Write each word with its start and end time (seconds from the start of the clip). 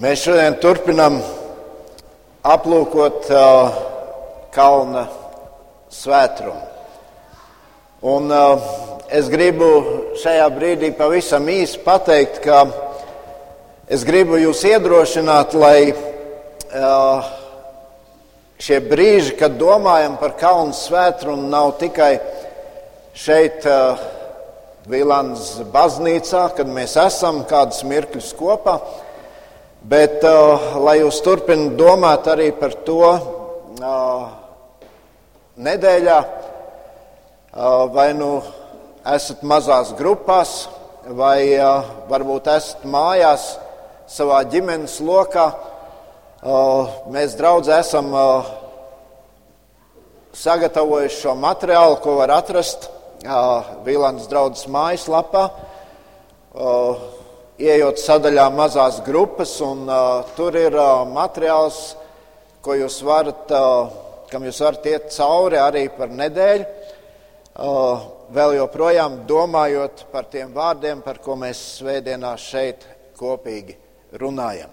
Mēs 0.00 0.22
šodien 0.24 0.54
turpinām 0.56 1.18
aplūkot 2.48 3.26
uh, 3.36 3.74
kalna 4.54 5.02
svētrumu. 5.92 6.62
Un, 8.08 8.32
uh, 8.32 8.70
es 9.12 9.28
gribu 9.28 9.68
šajā 10.22 10.46
brīdī 10.54 10.88
pavisam 10.96 11.50
īsi 11.52 11.82
pateikt, 11.84 12.40
ka 12.46 12.62
es 13.92 14.06
gribu 14.08 14.40
jūs 14.40 14.62
iedrošināt, 14.70 15.58
lai 15.60 15.90
uh, 15.92 17.28
šie 18.56 18.80
brīži, 18.86 19.36
kad 19.36 19.60
domājam 19.60 20.16
par 20.22 20.32
kalnu 20.40 20.72
svētrumu, 20.80 21.44
nav 21.52 21.74
tikai 21.82 22.14
šeit. 23.12 23.68
Vīlāns 24.90 25.58
baznīcā, 25.70 26.46
kad 26.56 26.70
mēs 26.72 26.96
esam 26.98 27.42
kādus 27.46 27.84
mirkļus 27.84 28.30
kopā, 28.38 28.78
Bet, 29.80 30.18
uh, 30.28 30.74
lai 30.84 30.98
jūs 30.98 31.22
turpināt 31.24 31.78
domāt 31.80 32.26
arī 32.28 32.50
par 32.52 32.74
to 32.84 33.00
uh, 33.00 34.26
nedēļā, 35.56 36.16
uh, 36.20 37.86
vai 37.88 38.10
nu 38.12 38.42
esat 39.08 39.40
mazās 39.40 39.94
grupās, 39.96 40.68
vai 41.16 41.56
uh, 41.56 41.88
varbūt 42.10 42.50
esat 42.52 42.84
mājās 42.84 43.54
savā 44.04 44.42
ģimenes 44.52 44.98
lokā, 45.00 45.46
uh, 45.48 47.00
mēs 47.08 47.38
draugi 47.40 47.72
esam 47.72 48.12
uh, 48.12 48.50
sagatavojuši 50.36 51.22
šo 51.22 51.38
materiālu, 51.40 51.96
ko 52.04 52.18
var 52.20 52.34
atrast 52.36 52.90
uh, 53.24 53.80
Vīlānas 53.88 54.28
draudzes 54.28 54.68
mājaslapā. 54.68 55.48
Uh, 56.52 57.19
ieejot 57.60 58.00
sadaļā 58.00 58.46
mazās 58.54 59.00
grupas, 59.04 59.52
un 59.64 59.84
uh, 59.88 60.22
tur 60.36 60.56
ir 60.56 60.74
uh, 60.78 61.04
materiāls, 61.08 61.94
ko 62.64 62.76
jūs 62.78 63.00
varat, 63.04 63.52
uh, 63.52 63.92
kam 64.30 64.46
jūs 64.48 64.60
varat 64.64 64.88
iet 64.88 65.12
cauri 65.12 65.60
arī 65.60 65.84
par 65.92 66.12
nedēļu, 66.14 66.64
uh, 66.64 68.08
vēl 68.32 68.56
joprojām 68.60 69.20
domājot 69.28 70.06
par 70.12 70.30
tiem 70.32 70.54
vārdiem, 70.56 71.04
par 71.04 71.20
ko 71.20 71.36
mēs 71.40 71.60
svētdienā 71.76 72.32
šeit 72.40 72.86
kopīgi 73.20 73.76
runājam. 74.20 74.72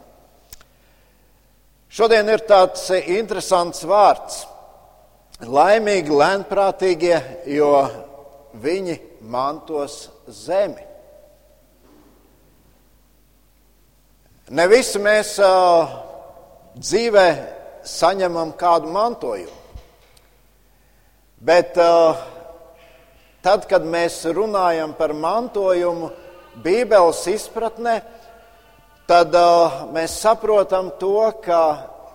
Šodien 1.92 2.28
ir 2.32 2.44
tāds 2.48 2.88
interesants 3.04 3.84
vārds- 3.88 4.46
laimīgi, 5.58 6.12
lēnprātīgie, 6.12 7.20
jo 7.52 7.72
viņi 8.64 9.00
mantos 9.22 10.08
zemi. 10.28 10.87
Ne 14.48 14.64
visi 14.72 14.96
mēs 15.04 15.34
uh, 15.44 15.90
dzīvē 16.80 17.24
saņemam 17.84 18.54
kādu 18.56 18.88
mantojumu. 18.96 19.58
Bet 21.44 21.76
uh, 21.84 22.22
tad, 23.44 23.66
kad 23.68 23.84
mēs 23.84 24.22
runājam 24.32 24.94
par 24.96 25.12
mantojumu 25.12 26.14
Bībeles 26.64 27.26
izpratnē, 27.28 27.98
tad 29.12 29.36
uh, 29.36 29.82
mēs 29.92 30.16
saprotam 30.24 30.94
to, 30.96 31.28
ka 31.44 31.60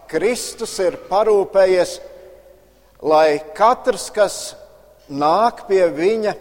Kristus 0.09 0.73
ir 0.81 0.97
parūpējies, 1.13 1.99
lai 3.13 3.43
katrs, 3.53 4.09
kas 4.09 4.41
nāk 5.13 5.67
pie 5.69 5.85
viņa, 6.01 6.33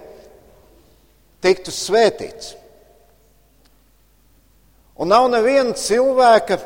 tiktu 1.43 1.75
svētīts. 1.75 2.60
Un 5.01 5.09
nav 5.09 5.25
neviena 5.33 5.73
cilvēka, 5.73 6.59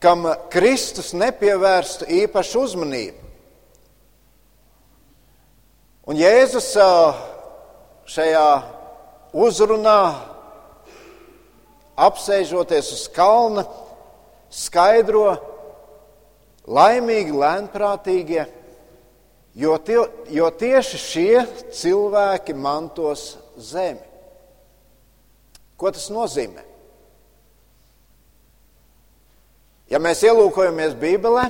kam 0.00 0.24
Kristus 0.48 1.10
nepievērstu 1.12 2.06
īpašu 2.22 2.62
uzmanību. 2.64 3.26
Un 6.08 6.16
Jēzus 6.16 6.70
šajā 8.08 8.46
uzrunā, 9.36 9.98
apsēžoties 12.00 12.88
uz 12.96 13.02
kalna, 13.12 13.66
skaidro 14.48 15.26
laimīgi, 16.64 17.34
lēnprātīgie, 17.42 18.46
jo, 19.52 19.76
tie, 19.84 19.98
jo 20.32 20.48
tieši 20.64 21.02
šie 21.02 21.44
cilvēki 21.76 22.56
mantos 22.56 23.34
zemi. 23.60 24.06
Ko 25.76 25.92
tas 25.92 26.08
nozīmē? 26.08 26.67
Ja 29.88 29.96
mēs 29.96 30.20
ielūkojamies 30.20 30.92
Bībelē, 31.00 31.46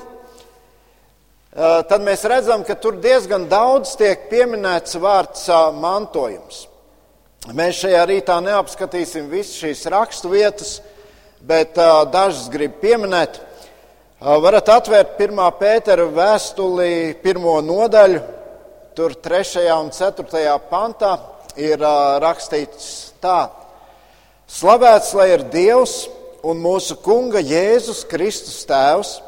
tad 1.91 2.03
mēs 2.07 2.21
redzam, 2.31 2.63
ka 2.63 2.77
tur 2.79 3.01
diezgan 3.03 3.49
daudz 3.51 3.97
tiek 3.99 4.29
pieminēts 4.31 4.95
vārds 5.03 5.49
mantojums. 5.75 6.61
Mēs 7.51 7.81
šajā 7.81 8.05
rītā 8.07 8.37
neapskatīsim 8.45 9.27
visas 9.33 9.57
šīs 9.59 9.83
rakstu 9.91 10.31
vietas, 10.31 10.77
bet 11.43 11.75
dažas 12.13 12.47
grib 12.53 12.77
pieminēt. 12.83 13.41
Varat 14.23 14.71
atvērt 14.75 15.19
1. 15.19 15.41
pētera 15.59 16.07
vēstuli, 16.11 17.17
pirmo 17.23 17.57
nodaļu, 17.63 18.21
tur 18.95 19.17
3. 19.25 19.65
un 19.81 19.91
4. 19.95 20.55
pantā 20.71 21.17
ir 21.59 21.83
rakstīts 22.23 23.17
tā: 23.23 23.49
Slavēts 24.47 25.11
lai 25.19 25.29
ir 25.35 25.47
Dievs! 25.51 25.97
Un 26.47 26.61
mūsu 26.63 26.99
Kunga 27.03 27.41
Jēzus 27.43 28.05
Kristus 28.09 28.63
Tēvs, 28.69 29.19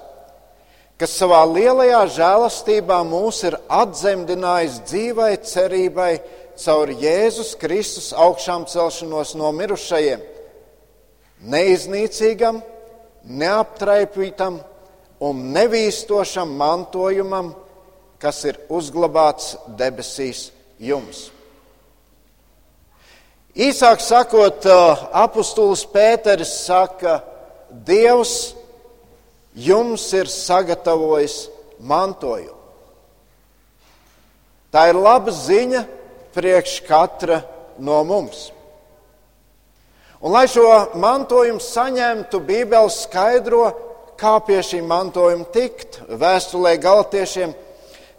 kas 1.01 1.15
savā 1.17 1.41
lielajā 1.49 2.03
žēlastībā 2.17 3.01
mūs 3.09 3.43
ir 3.49 3.57
atzemdinājis 3.73 4.81
dzīvai 4.91 5.31
cerībai 5.49 6.11
caur 6.61 6.93
Jēzus 6.93 7.55
Kristus 7.61 8.11
augšām 8.13 8.67
celšanos 8.69 9.35
no 9.41 9.51
mirušajiem, 9.57 10.23
neiznīcīgam, 11.51 12.61
neaptraipītam 13.25 14.61
un 15.25 15.43
nevīstošam 15.57 16.53
mantojumam, 16.61 17.55
kas 18.21 18.45
ir 18.49 18.61
uzglabāts 18.69 19.55
debesīs 19.81 20.51
jums. 20.79 21.31
Īsāk 23.59 23.99
sakot, 23.99 24.67
apustulis 25.11 25.83
Pēteris 25.91 26.53
saka, 26.67 27.21
Dievs 27.71 28.55
jums 29.55 30.05
ir 30.15 30.31
sagatavojis 30.31 31.49
mantojumu. 31.83 32.59
Tā 34.71 34.87
ir 34.91 34.99
laba 34.99 35.35
ziņa 35.35 35.83
priekš 36.35 36.81
katra 36.87 37.41
no 37.83 37.99
mums. 38.07 38.51
Un, 40.21 40.31
lai 40.35 40.45
šo 40.51 40.67
mantojumu 41.01 41.63
saņemtu, 41.65 42.43
Bībele 42.47 42.91
skaidro, 42.93 43.65
kā 44.21 44.37
pie 44.47 44.61
šī 44.63 44.83
mantojuma 44.85 45.49
tikt. 45.51 46.03
Vēstulē 46.07 46.77
Galtiešiem 46.79 47.55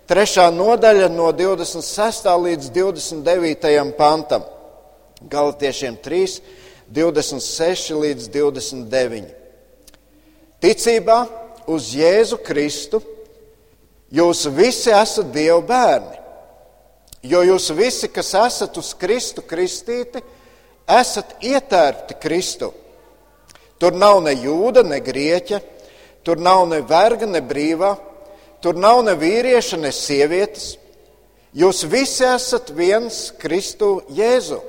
3. 0.10 0.48
nodaļa 0.56 1.12
no 1.14 1.30
26. 1.32 2.28
līdz 2.48 2.72
29. 2.74 3.94
pantam. 3.96 4.44
Galatiešiem 5.30 5.98
3, 6.02 6.42
26 6.90 7.94
līdz 8.02 8.28
29. 8.34 9.30
Ticībā 10.62 11.20
uz 11.70 11.92
Jēzu 11.96 12.40
Kristu 12.42 13.02
jūs 14.12 14.48
visi 14.54 14.92
esat 14.94 15.32
Dieva 15.34 15.62
bērni, 15.66 16.18
jo 17.24 17.42
jūs 17.46 17.70
visi, 17.78 18.10
kas 18.10 18.34
esat 18.38 18.78
uz 18.82 18.94
Kristu 18.98 19.46
kristīti, 19.46 20.22
esat 20.90 21.38
ietērpti 21.46 22.18
Kristu. 22.22 22.72
Tur 23.82 23.96
nav 23.98 24.20
ne 24.26 24.34
jūda, 24.38 24.84
ne 24.86 25.00
grieķa, 25.02 25.62
tur 26.26 26.38
nav 26.38 26.68
ne 26.70 26.82
verga, 26.86 27.26
ne 27.26 27.42
brīvā, 27.42 27.96
tur 28.62 28.78
nav 28.78 29.02
ne 29.06 29.16
vīrieša, 29.18 29.80
ne 29.82 29.94
sievietes. 29.94 30.76
Jūs 31.58 31.84
visi 31.90 32.24
esat 32.24 32.70
viens 32.76 33.32
Kristu 33.42 34.00
Jēzu. 34.16 34.62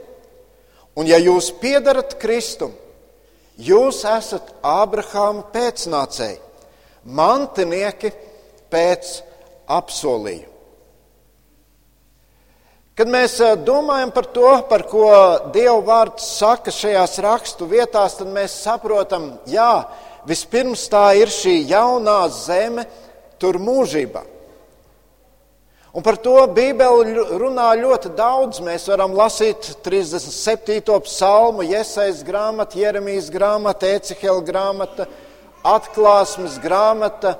Un 0.98 1.08
ja 1.08 1.16
jūs 1.16 1.48
piedarat 1.56 2.18
Kristum, 2.20 2.74
jūs 3.56 4.02
esat 4.08 4.50
Ābrahāma 4.60 5.46
pēcnācēji, 5.54 6.40
mantinieki 7.08 8.12
pēc 8.72 9.12
apsolījuma. 9.72 10.50
Kad 12.92 13.08
mēs 13.08 13.38
domājam 13.64 14.10
par 14.12 14.26
to, 14.36 14.50
par 14.68 14.82
ko 14.84 15.06
Dieva 15.54 15.78
vārds 15.86 16.26
saka 16.36 16.70
šajās 16.70 17.16
rakstu 17.24 17.64
vietās, 17.70 18.18
tad 18.18 18.28
mēs 18.28 18.58
saprotam, 18.66 19.30
jā, 19.48 19.86
vispirms 20.28 20.84
tā 20.92 21.06
ir 21.16 21.32
šī 21.32 21.54
jaunā 21.70 22.18
zeme 22.36 22.84
tur 23.40 23.56
mūžībā. 23.56 24.26
Un 25.92 26.00
par 26.00 26.16
to 26.16 26.38
Bībeli 26.48 27.12
runā 27.36 27.66
ļoti 27.76 28.14
daudz. 28.16 28.62
Mēs 28.64 28.86
varam 28.88 29.12
lasīt 29.12 29.74
37. 29.84 30.80
psalmu, 31.04 31.66
Iesaistas 31.68 32.22
grāmatu, 32.24 32.78
Jeremijas 32.80 33.28
grāmatu, 33.28 33.90
Ecehela 33.98 34.40
grāmatu, 34.40 35.04
atklāsmes 35.60 36.56
grāmata. 36.64 37.34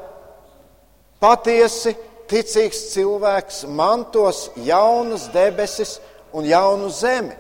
Patiesi 1.22 1.94
ticīgs 2.28 2.90
cilvēks 2.92 3.62
mantos 3.72 4.50
jaunas 4.66 5.30
debesis 5.32 5.96
un 6.36 6.44
jaunu 6.44 6.92
zemi. 6.92 7.32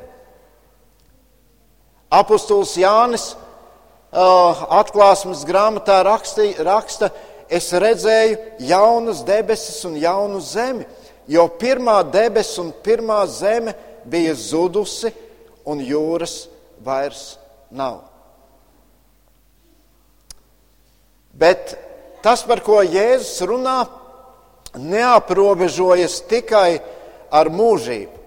Apostols 2.12 2.72
Jānis 2.80 3.34
uh, 3.36 4.64
atklāsmes 4.80 5.44
grāmatā 5.48 6.00
raksti, 6.08 6.54
raksta, 6.64 7.12
es 7.52 7.68
redzēju 7.72 8.64
jaunas 8.64 9.20
debesis 9.28 9.82
un 9.84 10.00
jaunu 10.00 10.40
zemi, 10.40 10.88
jo 11.28 11.46
pirmā 11.58 12.00
debesis 12.12 12.58
un 12.62 12.72
pirmā 12.84 13.22
zeme 13.26 13.74
bija 14.04 14.34
zudusi 14.34 15.12
un 15.64 15.82
jūras 15.84 16.46
vairs 16.84 17.36
nav. 17.70 18.00
Bet 21.32 21.76
tas, 22.22 22.42
par 22.44 22.60
ko 22.60 22.82
Jēzus 22.84 23.40
runā, 23.48 23.78
neaprobežojas 24.76 26.20
tikai 26.28 26.80
ar 27.32 27.48
mūžību. 27.52 28.18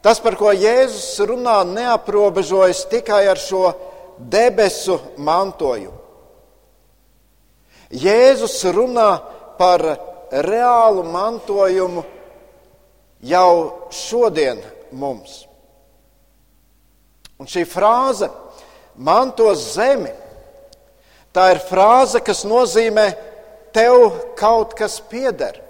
Tas, 0.00 0.20
par 0.22 0.36
ko 0.40 0.52
Jēzus 0.54 1.18
runā, 1.28 1.60
neaprobežojas 1.68 2.86
tikai 2.88 3.26
ar 3.28 3.40
šo 3.40 3.66
debesu 4.16 4.96
mantojumu. 5.20 5.98
Jēzus 7.90 8.62
runā 8.70 9.10
par 9.58 9.82
reālu 10.30 11.04
mantojumu 11.10 12.04
jau 13.20 13.54
šodien 13.92 14.60
mums. 14.92 15.44
Un 17.40 17.48
šī 17.48 17.64
frāze 17.68 18.28
mantos 19.00 19.72
zemi, 19.74 20.12
tā 21.32 21.50
ir 21.54 21.62
frāze, 21.64 22.20
kas 22.24 22.44
nozīmē, 22.44 23.06
tev 23.72 24.10
kaut 24.38 24.74
kas 24.78 24.98
pieder. 25.00 25.60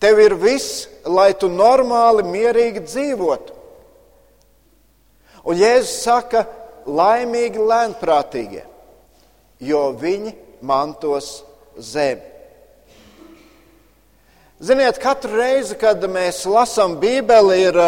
Tev 0.00 0.18
ir 0.22 0.34
viss, 0.40 0.88
lai 1.04 1.34
tu 1.36 1.50
normāli, 1.52 2.24
mierīgi 2.24 2.82
dzīvotu. 2.86 3.56
Un 5.44 5.60
Jēzus 5.60 6.00
saka, 6.04 6.44
laimīgi 6.88 7.60
lēnprātīgie, 7.60 8.64
jo 9.60 9.84
viņi 10.00 10.34
mantos 10.64 11.40
zemi. 11.76 12.29
Ziniet, 14.60 14.98
katru 15.00 15.38
reizi, 15.40 15.72
kad 15.80 16.02
mēs 16.04 16.42
lasām 16.44 16.98
Bībeli, 17.00 17.62
ir 17.70 17.78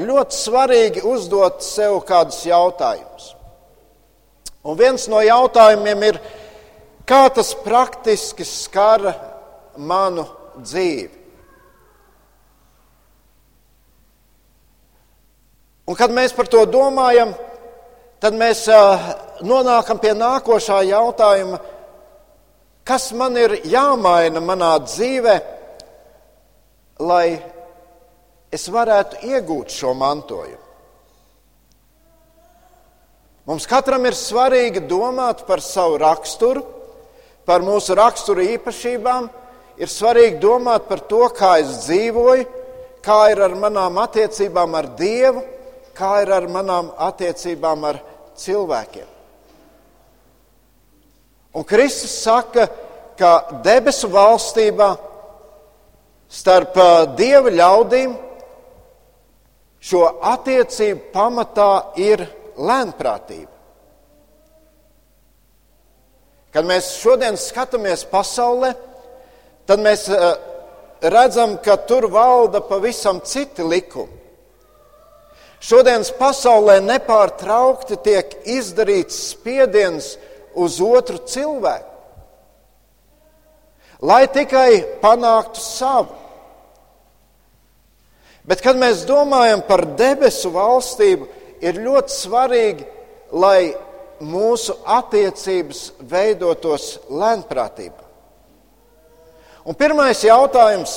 ļoti 0.00 0.32
svarīgi 0.32 1.02
uzdot 1.04 1.60
sev 1.60 1.98
kādus 2.08 2.38
jautājumus. 2.48 3.34
Un 4.64 4.78
viens 4.80 5.04
no 5.12 5.20
jautājumiem 5.20 6.06
ir, 6.08 6.20
kā 7.04 7.26
tas 7.36 7.52
praktiski 7.66 8.48
skar 8.48 9.10
manu 9.76 10.24
dzīvi? 10.56 11.20
Un, 15.84 16.00
kad 16.00 16.16
mēs 16.16 16.32
par 16.32 16.48
to 16.48 16.64
domājam, 16.64 17.36
tad 18.24 18.40
mēs 18.40 18.70
nonākam 19.44 20.00
pie 20.00 20.16
nākošā 20.16 20.80
jautājuma, 20.96 21.60
kas 22.88 23.12
man 23.12 23.36
ir 23.36 23.60
jāmaina 23.68 24.40
manā 24.40 24.78
dzīvē, 24.88 25.42
lai 27.00 27.38
es 28.52 28.66
varētu 28.68 29.22
iegūt 29.28 29.72
šo 29.72 29.94
mantojumu. 29.96 30.60
Mums 33.48 33.66
katram 33.66 34.04
ir 34.06 34.14
svarīgi 34.14 34.84
domāt 34.86 35.46
par 35.46 35.62
savu 35.64 35.96
raksturu, 35.98 36.62
par 37.46 37.64
mūsu 37.64 37.96
rakstura 37.98 38.44
īpašībām, 38.54 39.30
ir 39.82 39.90
svarīgi 39.90 40.38
domāt 40.42 40.86
par 40.90 41.00
to, 41.10 41.24
kā 41.34 41.56
es 41.62 41.80
dzīvoju, 41.88 42.46
kā 43.02 43.22
ir 43.32 43.42
ar 43.42 43.56
manām 43.58 43.98
attiecībām 43.98 44.78
ar 44.78 44.92
Dievu 44.98 45.42
kā 45.96 46.22
ir 46.24 46.32
ar 46.32 46.48
manām 46.50 46.90
attiecībām 47.00 47.84
ar 47.88 48.00
cilvēkiem. 48.38 49.08
Un 51.52 51.66
Kristus 51.68 52.14
saka, 52.24 52.66
ka 53.18 53.60
debesu 53.64 54.08
valstībā 54.12 54.94
starp 56.32 56.78
dieva 57.18 57.52
ļaudīm 57.52 58.14
šo 59.82 60.04
attiecību 60.32 61.10
pamatā 61.12 61.72
ir 62.00 62.24
lēnprātība. 62.56 63.50
Kad 66.52 66.68
mēs 66.68 66.94
šodien 67.00 67.36
skatāmies 67.40 68.04
pasaulē, 68.08 68.72
tad 69.68 69.80
mēs 69.80 70.06
redzam, 71.02 71.56
ka 71.64 71.78
tur 71.88 72.08
valda 72.12 72.60
pavisam 72.64 73.20
citi 73.24 73.64
likumi. 73.64 74.20
Šodienas 75.62 76.10
pasaulē 76.18 76.80
nepārtraukti 76.82 77.96
tiek 78.02 78.32
izdarīts 78.50 79.20
spiediens 79.30 80.16
uz 80.58 80.80
otru 80.82 81.20
cilvēku, 81.22 81.86
lai 84.02 84.24
tikai 84.26 84.82
panāktu 85.04 85.62
savu. 85.62 86.21
Bet, 88.48 88.62
kad 88.62 88.78
mēs 88.78 89.04
domājam 89.06 89.62
par 89.66 89.84
debesu 89.98 90.50
valstību, 90.54 91.28
ir 91.62 91.78
ļoti 91.78 92.14
svarīgi, 92.14 92.86
lai 93.38 93.72
mūsu 94.22 94.74
attiecības 94.86 95.82
veidotos 96.10 96.96
lēnprātībā. 97.10 98.02
Un 99.62 99.78
pirmais 99.78 100.18
jautājums, 100.26 100.96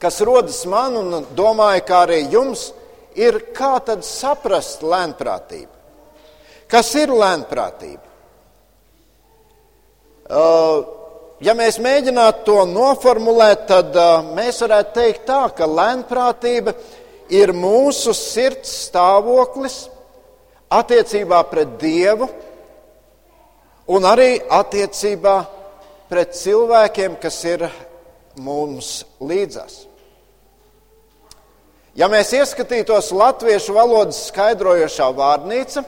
kas 0.00 0.20
rodas 0.20 0.60
man, 0.68 0.98
un 1.00 1.28
domāju, 1.36 1.84
kā 1.88 2.02
arī 2.04 2.20
jums, 2.32 2.68
ir 3.16 3.38
kā 3.56 3.78
tad 3.84 4.04
saprast 4.04 4.84
lēnprātību. 4.84 5.72
Kas 6.68 6.90
ir 6.98 7.12
lēnprātība? 7.14 8.12
Uh, 10.24 10.84
ja 11.44 11.52
mēs 11.56 11.78
mēģinātu 11.82 12.44
to 12.46 12.58
noformulēt, 12.70 13.66
tad 13.68 13.96
mēs 14.36 14.62
varētu 14.64 14.94
teikt 14.96 15.26
tā, 15.28 15.42
ka 15.56 15.68
lēnprātība 15.68 16.74
ir 17.32 17.52
mūsu 17.56 18.14
sirds 18.16 18.72
stāvoklis 18.88 19.84
attiecībā 20.72 21.42
pret 21.50 21.76
Dievu 21.80 22.28
un 23.92 24.06
arī 24.08 24.38
attiecībā 24.48 25.38
pret 26.08 26.36
cilvēkiem, 26.38 27.18
kas 27.20 27.40
ir 27.48 27.66
mums 28.40 29.02
līdzās. 29.20 29.84
Ja 31.94 32.08
mēs 32.10 32.32
ieskatītos 32.34 33.12
latviešu 33.14 33.76
valodas 33.76 34.24
skaidrojošā 34.30 35.12
vārnīca, 35.14 35.84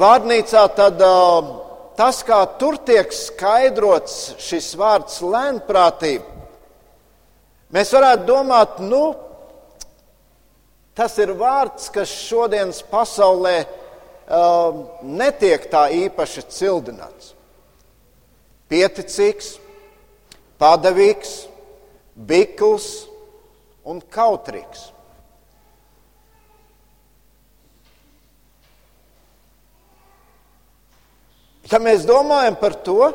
vārnīcā 0.00 0.62
tad 0.76 1.02
uh, 1.04 1.50
tas, 1.98 2.20
kā 2.22 2.38
tur 2.60 2.78
tiek 2.86 3.10
skaidrots 3.14 4.36
šis 4.42 4.70
vārds 4.78 5.18
lēnprātība, 5.24 6.46
mēs 7.74 7.90
varētu 7.94 8.28
domāt, 8.28 8.78
nu, 8.86 9.02
tas 10.98 11.18
ir 11.18 11.34
vārds, 11.38 11.90
kas 11.94 12.12
šodienas 12.28 12.84
pasaulē 12.90 13.56
uh, 13.64 14.84
netiek 15.02 15.66
tā 15.72 15.88
īpaši 16.04 16.46
cildināts. 16.54 17.32
Pieticīgs, 18.68 19.56
padavīgs, 20.60 21.34
bikls 22.14 22.88
un 23.88 24.02
kautrīgs. 24.12 24.90
Ja 31.68 31.80
mēs 31.82 32.06
domājam 32.08 32.56
par 32.60 32.78
to, 32.84 33.10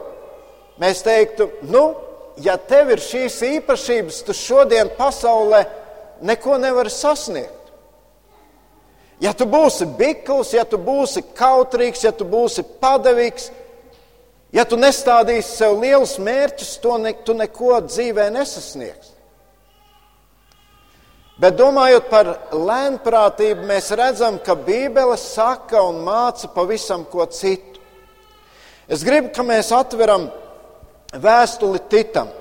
mēs 0.82 1.02
teiktu, 1.06 1.50
nu, 1.70 1.84
ja 2.42 2.58
tev 2.58 2.92
ir 2.94 3.02
šīs 3.02 3.40
īpašības, 3.48 4.22
tu 4.28 4.36
šodien 4.38 4.92
pasaulē 4.98 5.64
neko 6.22 6.60
nevari 6.62 6.94
sasniegt. 6.94 7.60
Ja 9.24 9.32
tu 9.38 9.46
būsi 9.48 9.88
bikls, 9.98 10.52
ja 10.54 10.66
tu 10.68 10.78
būsi 10.82 11.24
kautrīgs, 11.38 12.04
ja 12.04 12.12
tu 12.12 12.26
būsi 12.28 12.66
padavīgs, 12.82 13.50
ja 14.54 14.66
tu 14.68 14.78
nestādīsi 14.78 15.58
sev 15.62 15.80
lielus 15.80 16.18
mērķus, 16.20 16.78
to 16.84 16.98
ne, 17.02 17.14
tu 17.26 17.36
neko 17.38 17.78
dzīvē 17.88 18.30
nesasniegsi. 18.34 19.14
Bet 21.42 21.56
domājot 21.58 22.10
par 22.12 22.28
lēnprātību, 22.54 23.66
mēs 23.66 23.90
redzam, 23.98 24.38
ka 24.44 24.54
Bībele 24.54 25.16
saka 25.18 25.82
un 25.82 26.04
māca 26.06 26.52
pavisam 26.54 27.08
ko 27.10 27.26
citu. 27.26 27.73
Es 28.88 29.04
gribu, 29.04 29.32
ka 29.32 29.46
mēs 29.48 29.72
atveram 29.76 30.28
vēstuli 31.16 31.80
Titam. 31.90 32.32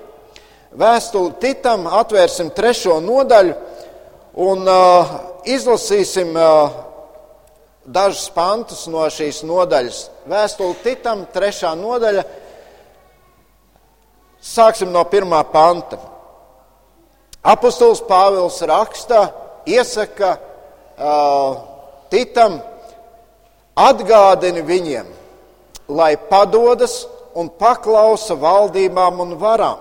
Vēstuli 0.74 1.36
Titam 1.42 1.86
atvērsim 1.86 2.50
trešo 2.56 2.96
nodaļu 3.04 3.54
un 4.42 4.64
uh, 4.66 5.12
izlasīsim 5.46 6.32
uh, 6.34 6.80
dažus 7.84 8.28
pantus 8.34 8.86
no 8.90 9.04
šīs 9.10 9.42
nodaļas. 9.46 10.00
Vēstuli 10.30 10.78
Titam, 10.82 11.26
trešā 11.34 11.74
nodaļa. 11.78 12.24
Sāksim 14.42 14.90
no 14.90 15.04
pirmā 15.06 15.44
panta. 15.52 16.00
Apostols 17.42 18.02
Pāvils 18.06 18.58
raksta, 18.66 19.28
iesaka 19.66 20.36
uh, 20.38 21.56
Titam, 22.10 22.58
atgādini 23.78 24.62
viņiem, 24.66 25.06
lai 25.88 26.16
padodas 26.16 27.06
un 27.34 27.48
paklausa 27.48 28.36
valdībām 28.38 29.20
un 29.24 29.36
varām, 29.40 29.78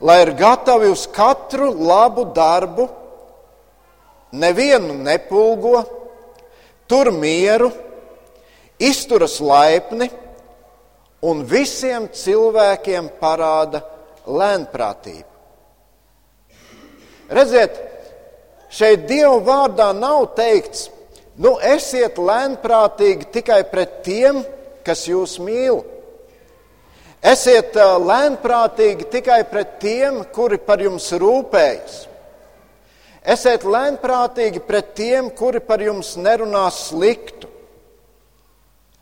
lai 0.00 0.20
ir 0.24 0.34
gatavi 0.38 0.90
uz 0.92 1.06
katru 1.06 1.70
labu 1.72 2.26
darbu, 2.34 2.88
nevienu 4.32 4.96
nepulgo, 5.04 5.84
tur 6.88 7.12
mieru, 7.12 7.70
izturas 8.78 9.38
laipni 9.40 10.10
un 11.24 11.44
visiem 11.48 12.08
cilvēkiem 12.12 13.12
parāda 13.20 13.80
lēnprātību. 14.26 15.30
Redziet, 17.34 17.78
šeit 18.68 19.06
Dieva 19.08 19.38
vārdā 19.44 19.88
nav 19.96 20.34
teikts, 20.36 20.90
nu 21.40 21.56
esiet 21.64 22.18
lēnprātīgi 22.20 23.30
tikai 23.38 23.62
pret 23.70 24.02
tiem, 24.04 24.42
kas 24.42 24.63
jūs 25.08 25.38
mīl. 25.42 25.82
Esiet 27.24 27.72
lēnprātīgi 28.04 29.06
tikai 29.08 29.40
pret 29.48 29.78
tiem, 29.80 30.20
kuri 30.34 30.58
par 30.60 30.82
jums 30.84 31.06
rūpējas. 31.16 32.02
Esiet 33.24 33.64
lēnprātīgi 33.64 34.60
pret 34.66 34.92
tiem, 34.98 35.30
kuri 35.32 35.62
par 35.64 35.80
jums 35.80 36.12
nerunā 36.20 36.66
sliktu. 36.68 37.48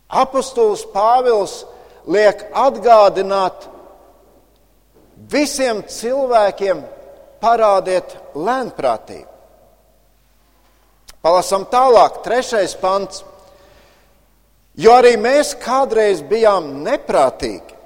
Apostols 0.06 0.84
Pāvils 0.92 1.64
liek 2.06 2.44
atgādināt 2.54 3.66
visiem 5.32 5.82
cilvēkiem, 5.88 6.84
parādiet 7.42 8.14
lēnprātību. 8.38 9.28
Palasam 11.22 11.66
tālāk, 11.70 12.22
trešais 12.22 12.74
pants. 12.78 13.24
Jo 14.78 14.94
arī 14.96 15.18
mēs 15.20 15.52
kādreiz 15.60 16.22
bijām 16.24 16.70
neprātīgi, 16.86 17.76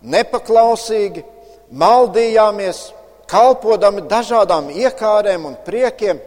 nepaklausīgi, 0.00 1.24
maldījāmies, 1.70 2.86
kalpodami 3.30 4.06
dažādām 4.08 4.70
iekārēm 4.72 5.44
un 5.50 5.58
priekiem, 5.66 6.18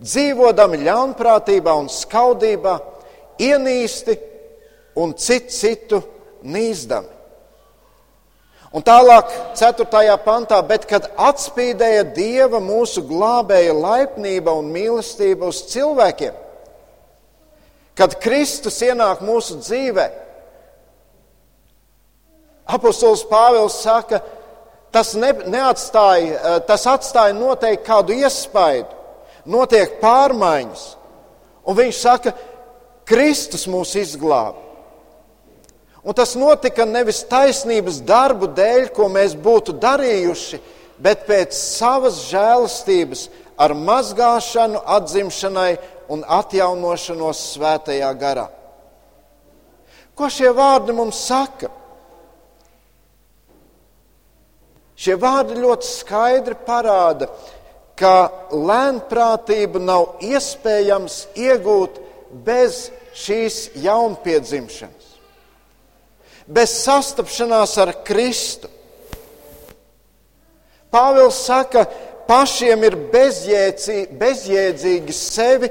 dzīvodami 0.00 0.80
ļaunprātībā 0.86 1.76
un 1.76 1.90
skaudībā, 1.92 2.78
ienīsti 3.40 4.16
un 4.96 5.12
citu 5.14 5.52
citu 5.52 6.00
nīzdami. 6.42 7.18
Un 8.70 8.84
tālāk, 8.86 9.32
4. 9.58 10.16
pantā, 10.22 10.60
bet 10.62 10.84
kad 10.86 11.08
atspīdēja 11.18 12.04
Dieva 12.14 12.60
mūsu 12.62 13.02
glābēja 13.02 13.74
laipnība 13.74 14.54
un 14.54 14.70
mīlestība 14.70 15.48
uz 15.50 15.64
cilvēkiem, 15.72 16.36
kad 17.98 18.16
Kristus 18.22 18.78
ienāk 18.84 19.22
mūsu 19.24 19.58
dzīvē, 19.60 20.06
apostols 22.70 23.24
Pāvils 23.28 23.80
saka, 23.82 24.20
tas, 24.94 25.14
ne, 25.14 25.32
neatstāja, 25.32 26.38
eh, 26.38 26.60
tas 26.66 26.86
atstāja 26.86 27.34
noteikti 27.36 27.86
kādu 27.86 28.16
iespaidu, 28.22 28.96
notiek 29.46 30.00
pārmaiņas. 30.02 30.86
Un 31.66 31.76
viņš 31.76 32.00
saka, 32.00 32.34
Kristus 33.04 33.66
mūs 33.66 33.96
izglāba. 33.98 34.58
Un 36.00 36.16
tas 36.16 36.32
notika 36.38 36.86
nevis 36.88 37.20
taisnības 37.28 37.98
darbu 38.06 38.48
dēļ, 38.56 38.88
ko 38.96 39.10
mēs 39.12 39.34
būtu 39.36 39.74
darījuši, 39.76 40.60
bet 41.00 41.26
pēc 41.28 41.52
savas 41.52 42.22
žēlastības, 42.30 43.26
ar 43.60 43.74
mazgāšanu, 43.76 44.80
atzimšanai 44.88 45.74
un 46.10 46.24
atjaunošanos 46.26 47.42
svētajā 47.54 48.10
garā. 48.18 48.48
Ko 50.14 50.28
šie 50.28 50.50
vārdi 50.52 50.94
mums 50.96 51.20
saka? 51.30 51.70
Šie 55.00 55.16
vārdi 55.16 55.56
ļoti 55.62 55.88
skaidri 55.88 56.58
parāda, 56.66 57.30
ka 57.96 58.14
lēnprātību 58.52 59.80
nav 59.80 60.20
iespējams 60.24 61.22
iegūt 61.40 62.00
bez 62.44 62.88
šīs 63.16 63.70
jaunpiedzimšanas 63.80 65.00
bez 66.50 66.72
sastapšanās 66.84 67.76
ar 67.78 67.92
Kristu. 68.06 68.68
Pāvils 70.90 71.38
saka, 71.46 71.84
pašiem 72.26 72.82
ir 72.88 72.96
bezjēdzīgi 74.18 75.14
sevi 75.14 75.70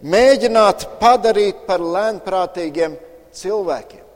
mēģināt 0.00 0.86
padarīt 1.00 1.66
par 1.66 1.82
lēnprātīgiem 1.82 2.96
cilvēkiem. 3.36 4.06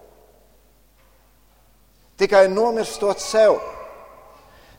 Tikai 2.21 2.47
nomirstot 2.49 3.21
sev, 3.21 3.59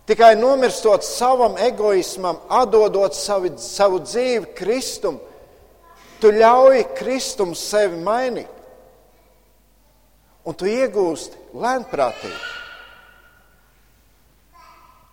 tikai 0.07 0.33
nomirstot 0.39 1.03
savam 1.03 1.57
egoismam, 1.59 2.39
atdodot 2.49 3.15
savu, 3.17 3.51
savu 3.59 3.99
dzīvi 4.05 4.53
Kristum, 4.55 5.19
tu 6.21 6.31
ļauj 6.31 6.85
Kristum 6.95 7.51
sevi 7.59 7.99
mainīt 8.01 8.51
un 10.45 10.55
tu 10.55 10.69
iegūsti 10.69 11.57
lēnprātību. 11.57 12.43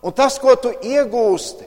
Un 0.03 0.11
tas, 0.15 0.35
ko 0.39 0.55
tu 0.59 0.71
iegūsti, 0.83 1.65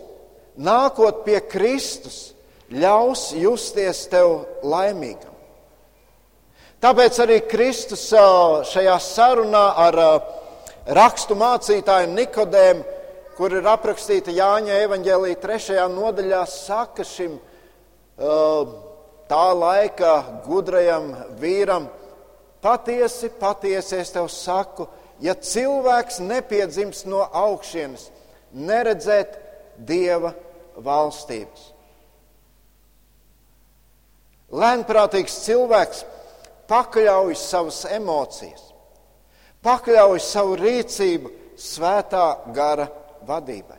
nākot 0.61 1.23
pie 1.25 1.41
Kristus, 1.49 2.36
ļaus 2.73 3.31
justies 3.39 4.05
tev 4.11 4.45
laimīgam. 4.67 5.35
Tāpēc 6.83 7.19
arī 7.25 7.41
Kristus 7.49 8.09
šajā 8.71 8.97
sarunā 9.01 9.65
ar 9.87 9.99
rakstu 10.97 11.35
mācītāju 11.39 12.13
Nikodēmu, 12.13 12.85
kur 13.37 13.53
ir 13.53 13.69
aprakstīta 13.69 14.33
Jāņa 14.33 14.81
evanģēlīja 14.87 15.41
trešajā 15.43 15.87
nodaļā, 15.93 16.43
saka 16.49 17.05
šim 17.05 17.39
tā 19.27 19.47
laika 19.61 20.13
gudrajam 20.47 21.13
vīram, 21.41 21.89
Patiesi, 22.67 23.29
patiesi 23.39 24.01
es 24.01 24.11
tev 24.11 24.27
saku, 24.33 24.89
ja 25.23 25.37
cilvēks 25.39 26.19
nepiedzimst 26.25 27.07
no 27.07 27.21
augšienes, 27.23 28.09
neredzēt 28.51 29.37
dieva 29.87 30.33
valstības. 30.83 31.76
Lēnprātīgs 34.55 35.41
cilvēks 35.43 36.05
pakļauj 36.71 37.35
savas 37.39 37.81
emocijas, 37.91 38.63
pakļauj 39.67 40.21
savu 40.23 40.55
rīcību 40.61 41.33
svētā 41.59 42.27
gara 42.55 42.87
vadībai. 43.27 43.79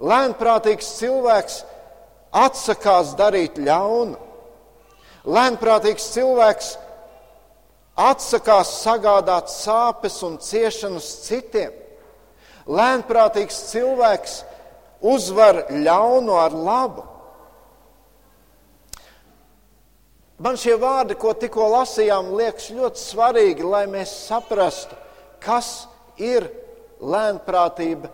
Lēnprātīgs 0.00 0.94
cilvēks 0.98 1.62
atsakās 2.36 3.14
darīt 3.16 3.58
ļaunu. 3.60 4.16
Lēnprātīgs 5.28 6.06
cilvēks 6.14 6.70
atsakās 8.00 8.72
sagādāt 8.80 9.52
sāpes 9.52 10.20
un 10.24 10.38
ciešanas 10.40 11.08
citiem. 11.26 11.72
Lēnprātīgs 12.68 13.58
cilvēks 13.72 14.40
uzvar 15.00 15.66
ļaunu 15.72 16.36
ar 16.40 16.56
labu. 16.56 17.09
Man 20.40 20.56
šie 20.56 20.78
vārdi, 20.80 21.18
ko 21.20 21.34
tikko 21.36 21.66
lasījām, 21.68 22.30
liekas 22.38 22.70
ļoti 22.72 23.02
svarīgi, 23.02 23.64
lai 23.66 23.84
mēs 23.92 24.12
saprastu, 24.24 24.96
kas 25.36 25.82
ir 26.16 26.46
lēnprātība 26.96 28.08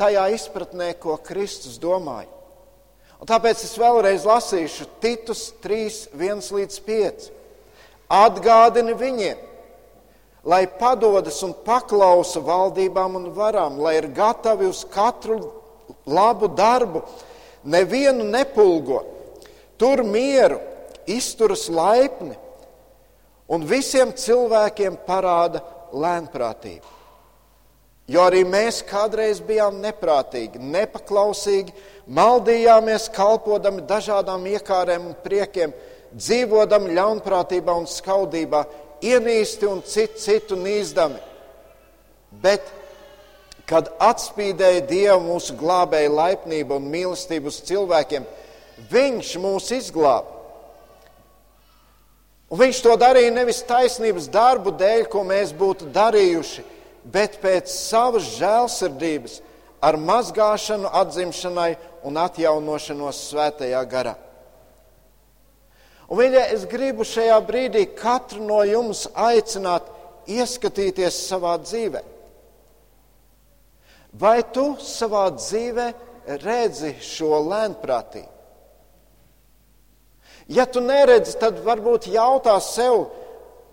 tajā 0.00 0.22
izpratnē, 0.32 0.94
ko 0.96 1.18
Kristus 1.20 1.76
domāja. 1.80 2.30
Un 3.20 3.28
tāpēc 3.28 3.60
es 3.66 3.74
vēlreiz 3.76 4.24
lasīšu 4.28 4.86
Titus 5.04 5.50
3, 5.64 5.98
1 6.16 6.48
līdz 6.56 6.78
5. 6.86 7.26
Atgādini 8.12 8.94
viņiem, 8.96 9.42
lai 10.48 10.62
padodas 10.80 11.42
un 11.44 11.52
paklausa 11.66 12.40
valdībām 12.44 13.18
un 13.20 13.26
varām, 13.36 13.76
lai 13.84 13.98
ir 13.98 14.08
gatavi 14.16 14.68
uz 14.68 14.80
katru 14.88 15.52
labu 16.08 16.48
darbu, 16.48 17.04
nevienu 17.68 18.24
nepulgo, 18.24 19.02
tur 19.76 20.00
mieru, 20.06 20.60
izturas 21.06 21.66
laipni 21.72 22.36
un 23.52 23.64
visiem 23.66 24.12
cilvēkiem 24.16 24.98
parāda 25.06 25.62
lēnprātību. 25.94 26.94
Jo 28.06 28.22
arī 28.28 28.44
mēs 28.46 28.84
kādreiz 28.86 29.40
bijām 29.42 29.80
neprātīgi, 29.82 30.60
nepaklausīgi, 30.62 31.74
maldījāmies, 32.06 33.08
kalpodami 33.14 33.82
dažādām 33.86 34.46
iekārēm 34.52 35.08
un 35.10 35.16
priekiem, 35.24 35.74
dzīvodami 36.14 36.94
ļaunprātībā 36.94 37.74
un 37.74 37.88
skaudībā, 37.90 38.62
ienīsti 39.02 39.66
un 39.66 39.82
citu, 39.82 40.20
citu 40.22 40.58
nīzdami. 40.60 41.18
Bet, 42.42 42.70
kad 43.66 43.90
atspīdēja 43.98 44.86
Dievu 44.86 45.24
mūsu 45.26 45.58
glābēja 45.58 46.14
laipnību 46.14 46.78
un 46.78 46.86
mīlestību 46.92 47.50
uz 47.50 47.58
cilvēkiem, 47.66 48.26
Viņš 48.76 49.36
mūs 49.40 49.70
izglāba. 49.72 50.35
Un 52.46 52.60
viņš 52.60 52.80
to 52.84 52.94
darīja 53.00 53.32
nevis 53.34 53.64
taisnības 53.66 54.28
darbu 54.30 54.70
dēļ, 54.78 55.08
ko 55.10 55.24
mēs 55.26 55.50
būtu 55.56 55.88
darījuši, 55.94 56.62
bet 57.10 57.40
pēc 57.42 57.72
savas 57.72 58.28
žēlsirdības, 58.36 59.40
ar 59.82 59.98
mazgāšanu, 59.98 60.90
atzimšanai 61.02 61.72
un 62.06 62.20
atjaunošanos 62.22 63.24
svētajā 63.32 63.82
garā. 63.90 64.14
Un, 66.06 66.20
mīļie, 66.20 66.44
es 66.54 66.62
gribu 66.70 67.02
šajā 67.06 67.36
brīdī 67.48 67.82
katru 67.98 68.44
no 68.46 68.60
jums 68.66 69.08
aicināt 69.10 69.88
ieskatīties 70.30 71.18
savā 71.26 71.56
dzīvē. 71.64 72.02
Vai 74.16 74.38
tu 74.54 74.68
savā 74.80 75.26
dzīvē 75.34 75.88
redzi 76.46 76.94
šo 77.02 77.42
lēnprātību? 77.50 78.35
Ja 80.46 80.66
tu 80.66 80.80
neredzi, 80.80 81.34
tad 81.40 81.58
varbūt 81.64 82.06
jautā 82.12 82.54
sev, 82.62 83.08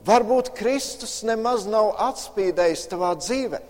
varbūt 0.06 0.54
Kristus 0.58 1.22
nemaz 1.28 1.68
nav 1.70 1.94
atspīdējis 2.10 2.88
tavā 2.90 3.14
dzīvē. 3.20 3.62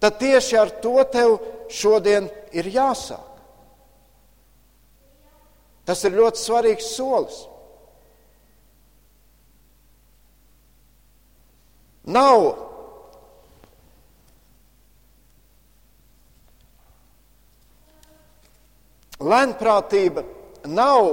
Tad 0.00 0.18
tieši 0.20 0.56
ar 0.60 0.72
to 0.84 0.96
tev 1.12 1.36
šodien 1.72 2.28
ir 2.52 2.68
jāsāk. 2.72 3.30
Tas 5.84 6.00
ir 6.08 6.16
ļoti 6.16 6.40
svarīgs 6.40 6.88
solis. 6.96 7.42
Nav 12.04 12.63
Lēnprātība 19.24 20.24
nav 20.68 21.08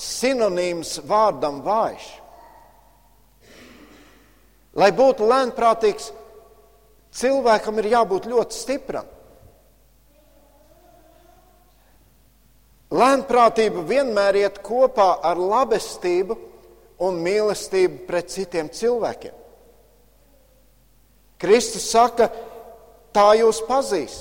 sinonīms 0.00 1.00
vārdam 1.06 1.60
vājš. 1.64 2.06
Lai 4.78 4.90
būtu 4.94 5.26
lēnprātīgs, 5.26 6.12
cilvēkam 7.10 7.80
ir 7.82 7.90
jābūt 7.96 8.28
ļoti 8.30 8.56
stipram. 8.56 9.08
Lēnprātība 12.90 13.82
vienmēr 13.86 14.40
iet 14.40 14.62
kopā 14.66 15.12
ar 15.26 15.38
labestību 15.38 16.36
un 17.06 17.20
mīlestību 17.22 18.04
pret 18.06 18.32
citiem 18.32 18.70
cilvēkiem. 18.74 19.36
Kristus 21.40 21.86
saka, 21.88 22.28
tā 23.14 23.30
jūs 23.38 23.62
pazīs, 23.64 24.16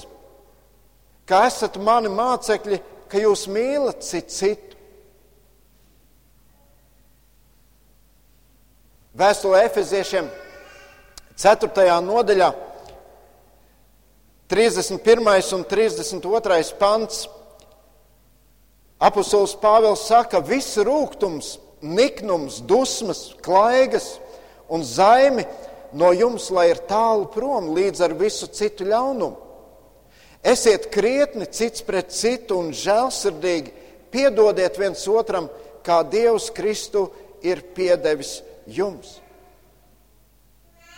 ka 1.27 1.43
esat 1.49 1.75
mani 1.81 2.11
mācekļi 2.13 2.79
ka 3.09 3.21
jūs 3.21 3.47
mīlat 3.49 4.03
citu 4.05 4.33
citu. 4.33 4.77
Vēstulē 9.19 9.65
Efeziešiem 9.67 10.29
4. 11.39 11.87
nodaļā 12.05 12.53
31. 14.49 15.53
un 15.57 15.65
32. 15.65 16.73
pants. 16.79 17.27
Apostols 18.99 19.53
Pāvils 19.55 20.05
saka, 20.07 20.39
ka 20.39 20.43
viss 20.43 20.75
rūkums, 20.83 21.53
niknums, 21.81 22.57
dusmas, 22.67 23.29
klaigas 23.45 24.17
un 24.67 24.83
zaimi 24.83 25.45
no 25.93 26.11
jums, 26.11 26.49
lai 26.51 26.69
ir 26.73 26.81
tālu 26.89 27.29
prom 27.31 27.71
līdz 27.77 28.03
ar 28.03 28.15
visu 28.19 28.49
citu 28.51 28.87
ļaunumu. 28.89 29.48
Esiet 30.43 30.87
krietni 30.91 31.45
cits 31.51 31.83
pret 31.83 32.13
citu 32.15 32.61
un 32.61 32.71
žēlsirdīgi, 32.71 33.73
piedodiet 34.11 34.77
viens 34.79 35.01
otram, 35.11 35.49
kā 35.83 35.99
Dievs 36.07 36.49
Kristu 36.55 37.09
ir 37.43 37.61
piedevis 37.75 38.39
jums. 38.67 39.17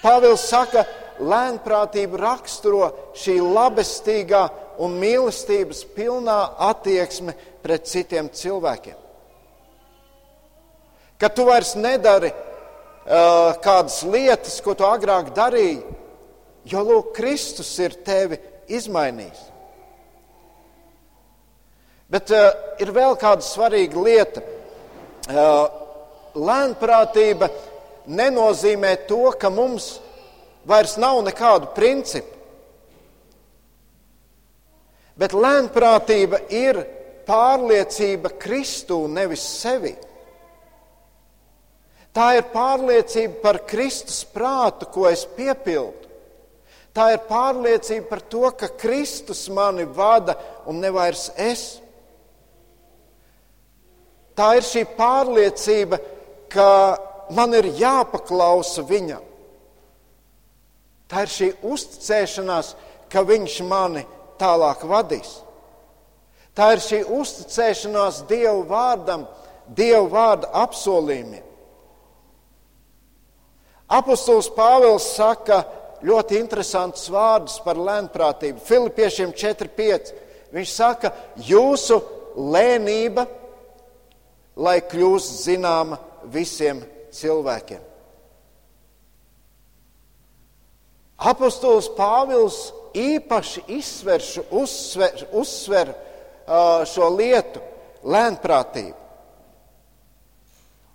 Pāvils 0.02 0.46
saka, 0.50 0.86
lēnprātību 1.22 2.18
raksturo 2.22 2.88
šī 3.18 3.38
labestīgā 3.42 4.46
un 4.82 4.96
mīlestības 5.02 5.84
pilnā 5.96 6.38
attieksme 6.70 7.36
pret 7.62 7.86
citiem 7.90 8.30
cilvēkiem. 8.34 8.98
Ka 11.22 11.30
tu 11.30 11.46
vairs 11.46 11.76
nedari 11.78 12.32
uh, 12.34 13.54
kādas 13.62 14.00
lietas, 14.10 14.58
ko 14.66 14.74
tu 14.74 14.88
agrāk 14.88 15.30
darīji, 15.38 15.84
jo 16.66 16.82
Lūk, 16.86 17.12
Kristus 17.14 17.70
ir 17.82 17.94
tevi 18.06 18.40
izmainījis. 18.78 19.42
Bet 22.12 22.32
uh, 22.36 22.50
ir 22.84 22.92
vēl 22.92 23.16
kāda 23.20 23.46
svarīga 23.46 24.04
lieta. 24.04 24.44
Uh, 25.32 25.64
lēnprātība 26.36 27.48
nenozīmē 28.12 28.96
to, 29.08 29.32
ka 29.40 29.52
mums 29.54 29.94
vairs 30.68 30.98
nav 31.00 31.22
nekādu 31.26 31.72
principu. 31.76 32.40
Bet 35.16 35.36
lēnprātība 35.36 36.40
ir 36.56 36.82
pārliecība 37.28 38.34
Kristū, 38.42 39.04
nevis 39.12 39.44
sevi. 39.44 39.94
Tā 42.12 42.32
ir 42.40 42.48
pārliecība 42.52 43.40
par 43.44 43.62
Kristus 43.68 44.24
prātu, 44.28 44.90
ko 44.92 45.08
es 45.08 45.24
piepildu. 45.38 46.11
Tā 46.92 47.14
ir 47.14 47.22
pārliecība 47.30 48.10
par 48.10 48.22
to, 48.28 48.44
ka 48.52 48.68
Kristus 48.80 49.46
mani 49.54 49.86
vada 49.88 50.36
un 50.68 50.82
nevairs 50.84 51.30
es. 51.40 51.64
Tā 54.36 54.50
ir 54.60 54.68
šī 54.68 54.84
pārliecība, 54.98 56.02
ka 56.52 56.68
man 57.32 57.56
ir 57.56 57.70
jāpaklausa 57.80 58.84
viņam. 58.88 59.24
Tā 61.08 61.24
ir 61.24 61.32
šī 61.32 61.50
uzticēšanās, 61.68 62.76
ka 63.12 63.24
viņš 63.28 63.56
mani 63.68 64.04
tālāk 64.40 64.84
vadīs. 64.88 65.38
Tā 66.56 66.74
ir 66.76 66.84
šī 66.84 67.04
uzticēšanās 67.08 68.26
Dieva 68.28 68.60
vārdam, 68.68 69.28
Dieva 69.68 70.08
vārda 70.12 70.52
apsolījumiem. 70.66 71.48
Apostols 73.92 74.48
Pāvils 74.56 75.10
saka, 75.18 75.62
ka 75.64 75.81
ļoti 76.06 76.40
interesants 76.40 77.10
vārdus 77.12 77.60
par 77.66 77.80
lēnprātību. 77.80 78.62
Filipiešiem 78.66 79.34
4,5. 79.38 80.12
Viņš 80.52 80.74
saka, 80.74 81.14
jūsu 81.48 82.00
lēnība, 82.36 83.28
lai 84.60 84.80
kļūst 84.84 85.46
zināma 85.46 86.00
visiem 86.34 86.82
cilvēkiem. 87.16 87.88
Apostols 91.22 91.92
Pāvils 91.94 92.72
īpaši 92.98 93.62
izsver, 93.78 94.24
uzsver, 94.58 95.28
uzsver 95.38 95.94
šo 96.90 97.10
lietu, 97.14 97.62
lēnprātību. 98.04 98.98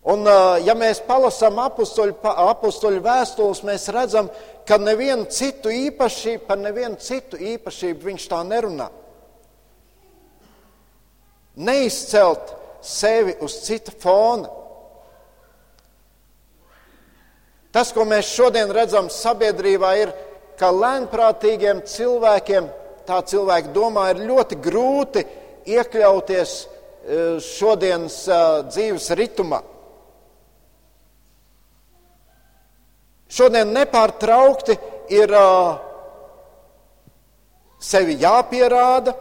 Un, 0.07 0.23
ja 0.62 0.75
mēs 0.79 1.01
palasām 1.03 1.57
apakstoļu, 1.59 2.14
apakstoļu 2.23 3.01
vēstules, 3.03 3.64
mēs 3.66 3.88
redzam, 3.90 4.29
ka 4.66 4.79
nevienu 4.79 5.27
citu 5.35 5.73
īpašību, 5.75 6.45
par 6.47 6.61
nevienu 6.62 7.01
citu 7.03 7.40
īpašību 7.55 8.11
viņš 8.12 8.29
tā 8.31 8.38
nerunā. 8.47 8.87
Neizcelt 11.57 12.55
sevi 12.87 13.35
uz 13.42 13.59
cita 13.66 13.90
fona. 13.99 14.53
Tas, 17.75 17.90
ko 17.92 18.07
mēs 18.09 18.31
šodien 18.31 18.71
redzam 18.73 19.11
sabiedrībā, 19.11 19.90
ir, 20.01 20.14
ka 20.57 20.71
lēnprātīgiem 20.71 21.83
cilvēkiem, 21.83 22.71
tā 23.11 23.19
cilvēki 23.27 23.75
domā, 23.75 24.12
ir 24.14 24.23
ļoti 24.31 24.62
grūti 24.62 25.27
iekļauties 25.75 26.61
šodienas 27.42 28.23
dzīves 28.71 29.16
ritmā. 29.19 29.66
Šodien 33.27 33.73
nepārtraukti 33.75 34.77
ir 35.11 35.33
uh, 35.35 35.79
sevi 37.83 38.15
jāpierāda, 38.23 39.15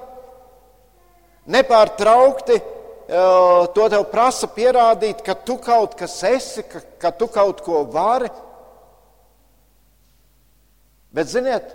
nepārtraukti 1.50 2.58
uh, 2.60 3.66
to 3.74 3.88
tev 3.90 4.06
prasa 4.12 4.50
pierādīt, 4.54 5.24
ka 5.26 5.34
tu 5.34 5.58
kaut 5.62 5.98
kas 5.98 6.20
esi, 6.30 6.66
ka, 6.70 6.84
ka 7.02 7.14
tu 7.18 7.30
kaut 7.34 7.66
ko 7.66 7.82
vari. 7.90 8.30
Bet, 11.16 11.32
ziniet, 11.32 11.74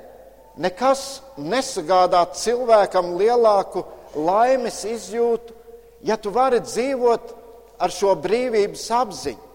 nekas 0.61 1.23
nesagādā 1.39 2.23
cilvēkam 2.37 3.15
lielāku 3.19 3.87
laimes 4.15 4.83
izjūtu, 4.87 5.55
ja 6.07 6.17
tu 6.21 6.31
vari 6.35 6.61
dzīvot 6.63 7.35
ar 7.81 7.95
šo 7.95 8.15
brīvības 8.23 8.85
apziņu. 9.01 9.50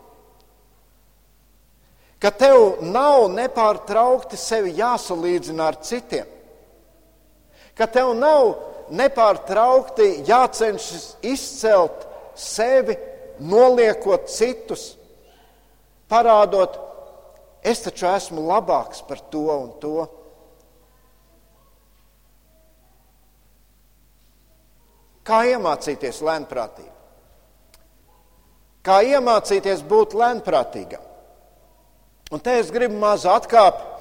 Ka 2.20 2.32
tev 2.32 2.82
nav 2.86 3.28
nepārtraukti 3.34 4.38
sevi 4.40 4.72
jāsalīdzina 4.78 5.68
ar 5.68 5.80
citiem, 5.84 6.30
ka 7.76 7.88
tev 7.92 8.14
nav 8.18 8.54
nepārtraukti 8.96 10.08
jācenšas 10.28 11.08
izcelt 11.26 12.06
sevi, 12.38 12.96
noliekot 13.40 14.30
citus, 14.32 14.94
parādot, 16.12 16.78
es 17.66 17.82
taču 17.84 18.08
esmu 18.14 18.46
labāks 18.48 19.02
par 19.08 19.20
to 19.32 19.48
un 19.52 19.72
to. 19.82 19.96
Kā 25.26 25.42
iemācīties 25.50 26.22
lēnprātību? 26.22 26.94
Kā 28.86 29.00
iemācīties 29.02 29.82
būt 29.90 30.14
lēnprātīgam? 30.14 31.02
Un 32.36 32.42
te 32.44 32.58
es 32.60 32.68
gribu 32.74 32.98
mazu 33.00 33.30
atkāpi. 33.32 33.94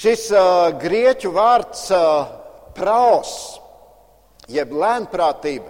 Šis 0.00 0.30
uh, 0.32 0.70
grieķu 0.80 1.30
vārds 1.36 1.82
uh, 1.92 2.30
praos, 2.74 3.34
jeb 4.48 4.72
lēnprātība, 4.72 5.68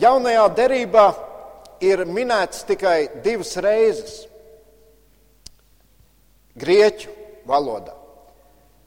jaunajā 0.00 0.46
derībā 0.56 1.04
ir 1.84 2.06
minēts 2.08 2.64
tikai 2.64 2.96
divas 3.26 3.52
reizes 3.60 4.22
grieķu 6.56 7.12
valodā. 7.46 7.92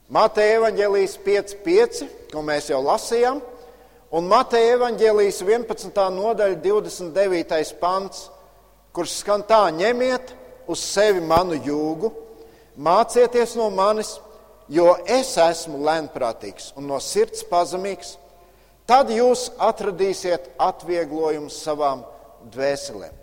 Mateja 0.09 0.57
evaņģēlijas 0.63 1.15
5.5, 1.23 2.03
ko 2.33 2.43
mēs 2.49 2.71
jau 2.73 2.81
lasījām, 2.81 3.39
Un 4.07 4.23
Mateja 4.31 4.77
evaņģēlijas 4.77 5.41
11. 5.43 5.97
nodaļa 6.15 6.55
29. 6.63 7.73
pants, 7.81 8.29
kurš 8.95 9.17
skan 9.19 9.43
tā: 9.43 9.65
ņemiet 9.75 10.31
uz 10.67 10.83
sevi 10.83 11.21
manu 11.23 11.57
jūgu, 11.57 12.11
mācieties 12.77 13.55
no 13.57 13.69
manis, 13.73 14.17
jo 14.69 14.91
es 15.07 15.33
esmu 15.39 15.79
lēnprātīgs 15.87 16.73
un 16.77 16.89
no 16.91 16.99
sirds 17.03 17.43
pazemīgs, 17.47 18.15
tad 18.87 19.11
jūs 19.11 19.49
atradīsiet 19.59 20.51
atvieglojumu 20.59 21.51
savām 21.51 22.03
dvēselēm. 22.51 23.15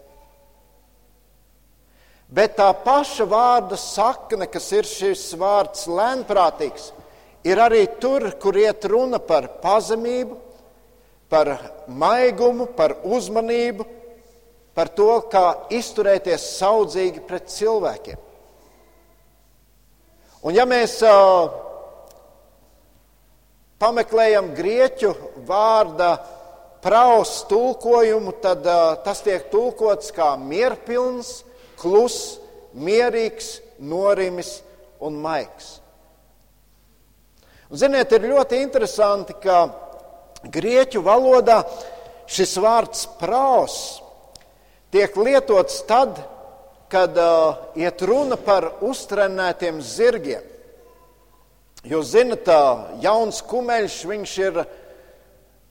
Bet 2.34 2.56
tā 2.58 2.70
paša 2.84 3.26
vārda 3.30 3.76
sakne, 3.78 4.48
kas 4.50 4.70
ir 4.72 4.88
šis 4.88 5.28
vārds 5.38 5.84
lēnprātīgs, 5.86 6.88
ir 7.46 7.60
arī 7.60 7.84
tur, 8.00 8.30
kur 8.40 8.56
iet 8.58 8.84
runa 8.90 9.20
par 9.22 9.46
pazemību, 9.62 10.40
par 11.28 11.52
maigumu, 11.88 12.66
par 12.76 12.96
uzmanību, 13.04 13.86
par 14.74 14.90
to, 14.94 15.10
kā 15.30 15.44
izturēties 15.74 16.44
saudzīgi 16.58 17.22
pret 17.28 17.50
cilvēkiem. 17.52 18.20
Un 20.44 20.56
ja 20.56 20.66
mēs 20.68 20.98
uh, 21.06 21.46
pameklējam 23.80 24.50
grieķu 24.56 25.14
vārda 25.48 26.10
praus 26.84 27.38
tulkojumu, 27.48 28.34
tad 28.44 28.66
uh, 28.68 28.98
tas 29.06 29.22
tiek 29.24 29.46
tulkots 29.52 30.12
kā 30.12 30.34
mierpilns, 30.36 31.38
kluss, 31.80 32.36
mierīgs, 32.76 33.56
norimis 33.78 34.58
un 35.00 35.16
maigs. 35.22 35.78
Un, 37.70 37.80
ziniet, 37.80 38.12
ir 38.12 38.28
ļoti 38.34 38.60
interesanti, 38.60 39.38
ka 39.40 39.64
Grieķu 40.44 41.00
valodā 41.00 41.62
šis 42.28 42.52
vārds 42.60 43.06
prāvs 43.16 43.78
tiek 44.94 45.16
lietots 45.16 45.82
tad, 45.88 46.20
kad 46.88 47.16
uh, 47.18 47.56
iet 47.74 48.02
runa 48.06 48.36
par 48.38 48.68
uztrenētiem 48.86 49.80
zirgiem. 49.82 50.44
Jūs 51.84 52.12
zinat, 52.14 52.46
uh, 52.46 52.84
jauns 53.02 53.40
kumeļš, 53.50 53.96
viņš 54.06 54.34
ir, 54.44 54.60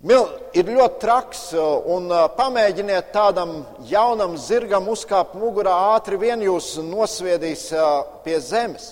mil, 0.04 0.26
ir 0.52 0.72
ļoti 0.76 1.00
traks, 1.00 1.46
uh, 1.56 1.78
un 1.96 2.12
uh, 2.12 2.26
pamēģiniet 2.36 3.14
tādam 3.16 3.62
jaunam 3.88 4.36
zirgam 4.36 4.90
uzkāpt 4.92 5.38
mugurā, 5.40 5.78
ātri 5.94 6.20
vien 6.20 6.44
jūs 6.44 6.74
nosviedīs 6.84 7.70
uh, 7.72 8.02
pie 8.26 8.42
zemes. 8.44 8.90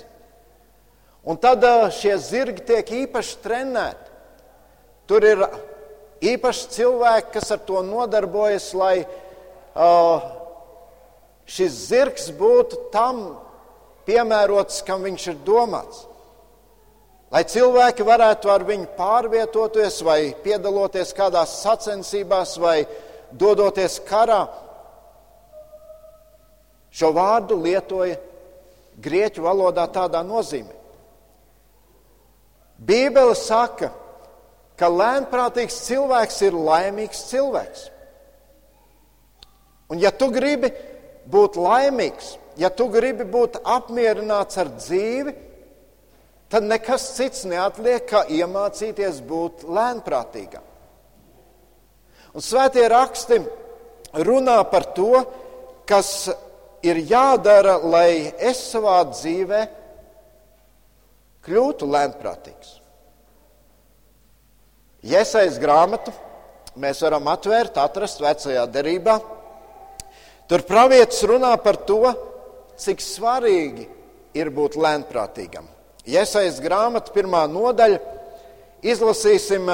Un 1.28 1.36
tad 1.44 1.66
uh, 1.68 1.90
šie 1.92 2.16
zirgi 2.24 2.64
tiek 2.72 2.94
īpaši 3.04 3.36
trenēti. 3.44 4.08
Tur 5.12 5.28
ir 5.28 5.44
īpaši 6.24 6.72
cilvēki, 6.78 7.36
kas 7.36 7.52
ar 7.52 7.60
to 7.68 7.84
nodarbojas, 7.84 8.70
lai 8.80 9.02
uh, 9.04 9.20
šis 11.48 11.78
zirgs 11.88 12.32
būtu 12.36 12.90
tam 12.94 13.24
piemērots, 14.08 14.82
kam 14.88 15.06
viņš 15.08 15.28
ir 15.32 15.38
domāts. 15.46 16.08
Lai 17.32 17.46
cilvēki 17.48 18.04
varētu 18.04 18.50
ar 18.52 18.66
viņu 18.68 18.90
pārvietoties, 18.98 20.02
vai 20.04 20.34
piedaloties 20.44 21.14
kādās 21.16 21.62
sacensībās, 21.62 22.58
vai 22.60 22.82
dodoties 23.32 24.02
karā. 24.04 24.42
Šo 26.92 27.14
vārdu 27.16 27.56
lietoja 27.64 28.18
grieķu 29.00 29.46
valodā 29.46 29.88
tādā 29.88 30.20
nozīmē. 30.28 30.76
Bībele 32.82 33.36
saka, 33.38 33.94
ka 34.76 34.90
lēnprātīgs 34.90 35.78
cilvēks 35.86 36.42
ir 36.50 36.58
laimīgs 36.58 37.28
cilvēks. 37.30 37.88
Un 39.92 40.00
ja 40.00 40.12
tu 40.16 40.30
gribi 40.32 40.72
būt 41.32 41.58
laimīgs, 41.60 42.36
ja 42.60 42.72
tu 42.72 42.88
gribi 42.92 43.26
būt 43.28 43.60
apmierināts 43.68 44.60
ar 44.62 44.72
dzīvi, 44.78 45.34
tad 46.52 46.68
nekas 46.68 47.10
cits 47.18 47.44
neatliek, 47.48 48.06
kā 48.08 48.24
iemācīties 48.32 49.20
būt 49.28 49.66
lēnprātīgam. 49.68 50.64
Un 52.32 52.44
svētie 52.44 52.86
raksti 52.88 53.42
runā 54.24 54.62
par 54.72 54.88
to, 54.96 55.26
kas 55.88 56.30
ir 56.84 57.02
jādara, 57.10 57.76
lai 57.84 58.32
es 58.40 58.62
savā 58.72 59.02
dzīvē 59.12 59.62
kļūtu 61.44 61.90
lēnprātīgs. 61.92 62.78
Iesaist 65.02 65.60
grāmatu 65.62 66.14
mēs 66.80 67.02
varam 67.04 67.28
atvērt, 67.32 67.80
atrast 67.82 68.22
vecajā 68.22 68.68
derībā. 68.72 69.20
Tur 70.52 70.66
pravietis 70.68 71.22
runā 71.24 71.54
par 71.64 71.78
to, 71.88 72.10
cik 72.76 73.00
svarīgi 73.00 73.86
ir 74.36 74.50
būt 74.52 74.74
lēnprātīgam. 74.76 75.64
Iesaist 76.04 76.60
grāmatu 76.60 77.14
pirmā 77.16 77.46
nodaļa, 77.48 78.02
izlasīsim 78.84 79.72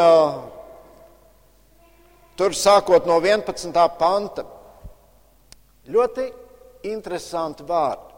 tur 2.38 2.54
sākot 2.54 3.10
no 3.10 3.18
11. 3.24 3.74
panta. 3.98 4.46
Ļoti 5.90 6.28
interesanti 6.92 7.66
vārdi. 7.66 8.14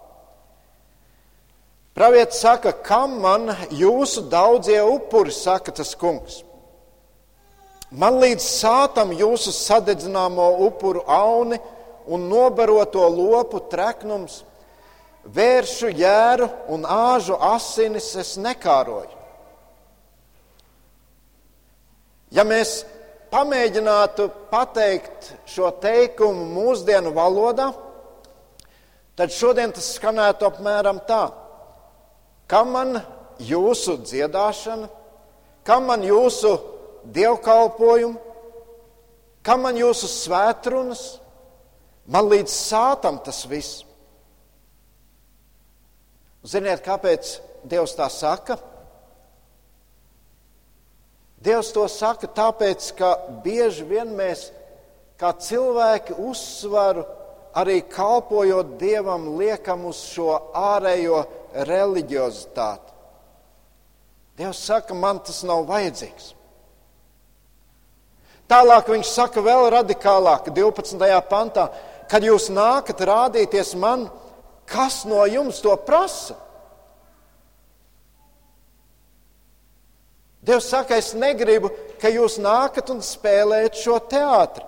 Pravietis 1.96 2.44
saka, 2.44 2.76
kam 2.84 3.22
man 3.24 3.56
jūsu 3.72 4.28
daudzie 4.28 4.84
upuri, 4.84 5.32
saka 5.32 5.72
tas 5.80 5.96
kungs. 5.96 6.44
Man 7.90 8.20
līdz 8.20 8.44
sātam 8.44 9.16
jūsu 9.16 9.56
sadedzināmo 9.56 10.52
upuru 10.68 11.08
auni 11.08 11.64
un 12.10 12.26
nobaroto 12.30 13.06
lopu 13.14 13.62
treknums, 13.70 14.44
vēršu 15.30 15.92
jēru 15.94 16.48
un 16.74 16.86
āžu 16.90 17.38
asinis 17.38 18.10
es 18.18 18.36
nekāroju. 18.42 19.18
Ja 22.34 22.46
mēs 22.46 22.84
pamēģinātu 23.34 24.28
pateikt 24.52 25.32
šo 25.50 25.70
teikumu 25.82 26.46
mūsdienu 26.54 27.14
valodā, 27.14 27.72
tad 29.18 29.34
šodien 29.34 29.74
tas 29.74 29.94
skanētu 29.98 30.48
apmēram 30.50 31.02
tā: 31.10 31.24
Kam 32.50 32.74
man 32.74 33.00
jūsu 33.42 34.00
dziedāšana, 34.06 34.90
kam 35.66 35.90
man 35.90 36.06
jūsu 36.06 36.56
dievkalpojumu, 37.06 38.18
kam 39.46 39.66
man 39.66 39.78
jūsu 39.78 40.10
svētrunas, 40.10 41.20
man 42.10 42.30
līdz 42.32 42.52
sātam 42.54 43.20
tas 43.24 43.44
viss. 43.50 43.84
Ziniet, 46.44 46.82
kāpēc 46.86 47.38
Dievs 47.70 47.94
tā 47.98 48.08
saka? 48.12 48.56
Dievs 51.40 51.72
to 51.76 51.86
saka 51.92 52.28
tāpēc, 52.28 52.92
ka 53.00 53.14
bieži 53.44 53.86
vien 53.88 54.12
mēs, 54.16 54.50
kā 55.20 55.32
cilvēki, 55.40 56.18
uzsvaru 56.20 57.06
arī 57.56 57.80
kalpojot 57.88 58.76
Dievam, 58.80 59.38
liekam 59.40 59.86
uz 59.90 60.02
šo 60.12 60.34
ārējo 60.56 61.24
reliģiozitāti. 61.68 62.96
Dievs 64.40 64.60
saka, 64.68 64.96
man 64.96 65.20
tas 65.24 65.42
nav 65.48 65.66
vajadzīgs. 65.68 66.34
Tālāk 68.50 68.88
viņš 68.90 69.10
saka 69.12 69.44
vēl 69.46 69.68
radikālāk, 69.76 70.48
12. 70.56 71.10
pantā, 71.30 71.68
kad 72.10 72.26
jūs 72.26 72.50
nākat 72.54 73.02
rādīties 73.06 73.76
man, 73.80 74.08
kas 74.70 75.04
no 75.06 75.24
jums 75.30 75.62
to 75.64 75.76
prasa? 75.86 76.38
Dievs 80.46 80.70
saka, 80.72 80.98
es 80.98 81.12
negribu, 81.14 81.70
ka 82.02 82.10
jūs 82.10 82.40
nākat 82.42 82.90
un 82.94 83.04
spēlējat 83.06 83.76
šo 83.78 84.00
teātri. 84.10 84.66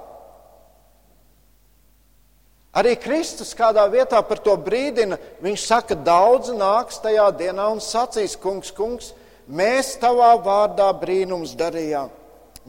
Arī 2.78 2.94
Kristus 2.96 3.52
kādā 3.58 3.84
vietā 3.92 4.22
par 4.24 4.40
to 4.40 4.54
brīdina. 4.56 5.18
Viņš 5.44 5.64
saka, 5.68 5.96
daudzi 5.96 6.54
nāks 6.56 7.02
tajā 7.04 7.26
dienā 7.36 7.66
un 7.74 7.82
sacīs, 7.84 8.38
kungs, 8.40 8.72
kungs, 8.72 9.12
mēs 9.48 9.98
tavā 10.00 10.32
vārdā 10.44 10.88
brīnums 11.02 11.56
darījām. 11.60 12.12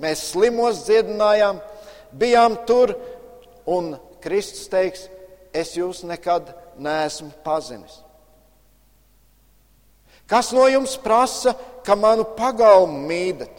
Mēs 0.03 0.25
slimos 0.33 0.83
dziedinājām, 0.89 1.61
bijām 2.19 2.57
tur, 2.67 2.97
un 3.69 3.93
Kristus 4.23 4.69
teiks, 4.71 5.09
es 5.53 5.75
jūs 5.77 6.03
nekad 6.09 6.53
neesmu 6.81 7.31
pazinis. 7.45 8.01
Kas 10.31 10.53
no 10.57 10.65
jums 10.71 10.95
prasa, 11.03 11.53
ka 11.85 11.97
manu 11.99 12.25
pagalmu 12.39 13.03
mīdat? 13.09 13.59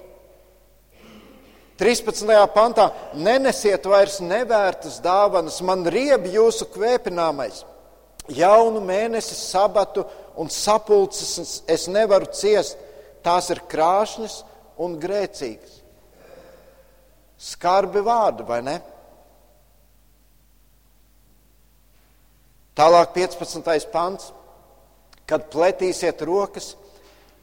13. 1.78 2.30
pantā 2.54 2.88
nenesiet 3.18 3.86
vairs 3.90 4.20
nevērtas 4.24 5.00
dāvanas, 5.04 5.60
man 5.66 5.84
rieb 5.90 6.30
jūsu 6.32 6.70
kvēpināmais. 6.72 7.64
Jaunu 8.32 8.80
mēnesi, 8.86 9.36
sabatu 9.36 10.06
un 10.40 10.50
sapulces 10.54 11.64
es 11.68 11.88
nevaru 11.92 12.30
ciest, 12.32 12.78
tās 13.26 13.50
ir 13.52 13.60
krāšņas 13.70 14.38
un 14.80 14.96
grēcīgas. 15.02 15.82
Skarbi 17.44 18.00
vārdi, 18.06 18.46
vai 18.48 18.62
ne? 18.64 18.78
Tālāk, 22.78 23.14
15. 23.16 23.92
pants. 23.94 24.32
Kad 25.30 25.48
pletīsiet 25.54 26.20
rokas, 26.28 26.74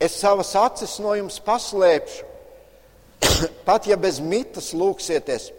es 0.01 0.19
savas 0.21 0.51
acis 0.59 0.99
no 1.01 1.15
jums 1.17 1.39
paslēpšu 1.41 2.31
Pat 3.67 3.87
ja 3.87 3.97
bez 4.01 4.21
mitas 4.21 4.73
lūksieties, 4.77 5.51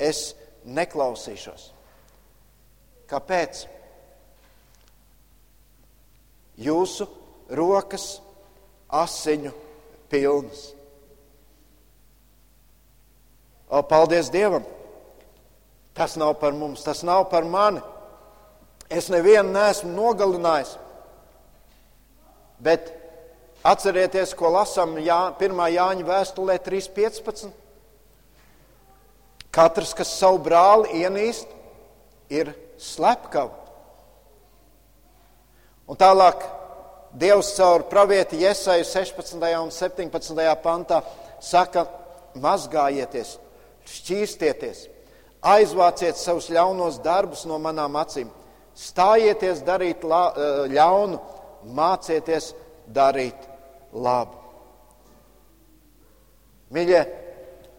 es 0.00 0.32
neklausīšos. 0.64 1.70
Kāpēc? 3.10 3.64
Jūsu 6.64 7.06
rokas 7.50 8.06
asiņu 8.94 9.52
pilnas. 10.10 10.70
O, 13.68 13.82
paldies 13.82 14.30
Dievam! 14.30 14.64
Tas 15.94 16.16
nav 16.18 16.36
par 16.40 16.54
mums, 16.54 16.82
tas 16.82 17.02
nav 17.06 17.28
par 17.30 17.46
mani. 17.46 17.82
Es 18.94 19.10
nevienu 19.10 19.50
neesmu 19.50 19.90
nogalinājis. 19.90 20.76
Bet 22.62 22.92
Atcerieties, 23.64 24.34
ko 24.36 24.50
lasām 24.52 24.98
Jā, 25.00 25.32
1. 25.40 25.60
Jāņa 25.72 26.04
vēstulē 26.04 26.58
3.15. 26.60 27.48
Katrs, 29.54 29.94
kas 29.96 30.10
savu 30.18 30.42
brāli 30.44 31.00
ienīst, 31.00 31.48
ir 32.28 32.52
slepkava. 32.76 33.54
Un 35.88 35.96
tālāk 36.00 36.44
Dievs 37.14 37.54
caur 37.54 37.86
pravieti 37.88 38.40
Iesaju 38.42 38.84
16. 38.84 39.40
un 39.62 39.70
17. 39.70 40.44
pantā 40.60 40.98
saka, 41.40 41.86
mazgājieties, 42.42 43.36
šķīstieties, 43.86 44.88
aizvāciet 45.54 46.18
savus 46.18 46.50
ļaunos 46.50 46.98
darbus 47.04 47.44
no 47.46 47.60
manām 47.62 47.94
acīm, 48.00 48.32
stājieties 48.74 49.62
darīt 49.66 50.04
ļaunu, 50.04 51.18
mācieties 51.74 52.52
darīt 52.92 53.48
labu. 53.92 54.40
Mīļie, 56.74 57.02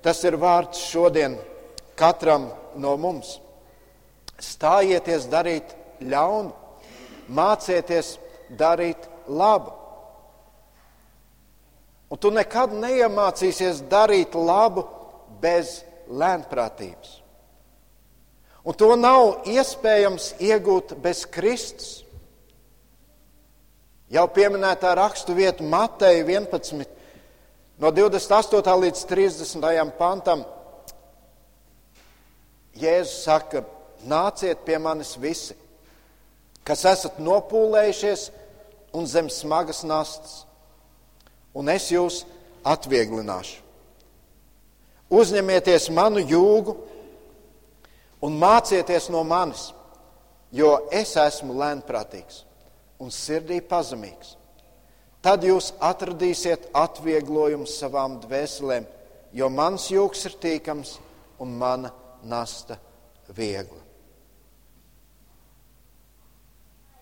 tas 0.01 0.21
ir 0.23 0.37
vārds 0.39 0.79
šodien 0.87 1.35
katram 1.99 2.47
no 2.79 2.95
mums. 2.97 3.39
Stājieties 4.39 5.27
darīt 5.31 5.75
ļaunu, 6.03 6.53
mācieties 7.27 8.15
darīt 8.55 9.09
labu. 9.27 9.73
Un 12.11 12.21
tu 12.21 12.31
nekad 12.31 12.75
neiemācīsies 12.77 13.81
darīt 13.89 14.35
labu 14.37 14.85
bez 15.41 15.81
lēnprātības. 16.07 17.24
Un 18.65 18.73
to 18.73 18.95
nav 18.97 19.45
iespējams 19.45 20.31
iegūt 20.41 20.95
bez 21.01 21.21
Kristus. 21.29 21.99
Jau 24.09 24.25
pieminētā 24.33 24.95
rakstu 24.97 25.35
vieta 25.37 25.65
Mateja 25.65 26.23
11, 26.25 26.85
no 27.81 27.91
28. 27.93 28.73
līdz 28.85 29.03
30. 29.09 29.93
pantam. 29.99 30.41
Jēzus 32.75 33.21
saka, 33.25 33.61
nāciet 34.05 34.65
pie 34.65 34.79
manis 34.81 35.13
visi, 35.21 35.53
kas 36.65 36.83
esat 36.89 37.21
nopūlējušies 37.21 38.27
un 38.97 39.05
zem 39.07 39.29
smagas 39.29 39.83
nastas, 39.85 40.41
un 41.53 41.69
es 41.69 41.87
jūs 41.93 42.23
atvieglināšu. 42.65 43.61
Uzņemieties 45.13 45.91
manu 45.93 46.23
jūgu 46.25 46.75
un 48.25 48.39
mācieties 48.41 49.09
no 49.13 49.21
manis, 49.27 49.69
jo 50.55 50.71
es 50.93 51.13
esmu 51.19 51.55
lēnprātīgs 51.59 52.41
un 53.03 53.11
sirdī 53.13 53.59
pazemīgs. 53.61 54.35
Tad 55.25 55.43
jūs 55.45 55.71
atradīsiet 55.81 56.69
atvieglojumu 56.77 57.65
savām 57.69 58.19
dvēselēm, 58.23 58.85
jo 59.33 59.49
mans 59.49 59.89
jūks 59.91 60.27
ir 60.29 60.37
tīkams 60.41 60.97
un 61.41 61.55
mana 61.59 61.91
nasta 62.25 62.77
viegla. 63.35 63.81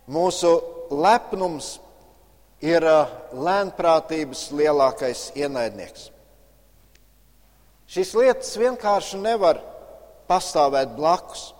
Mūsu 0.07 0.49
lepnums 0.91 1.77
ir 2.63 2.83
lēnprātības 3.35 4.49
lielākais 4.55 5.29
ienaidnieks. 5.39 6.09
Šīs 7.93 8.15
lietas 8.17 8.55
vienkārši 8.59 9.19
nevar 9.21 9.59
pastāvēt 10.29 10.95
blakus. 10.97 11.51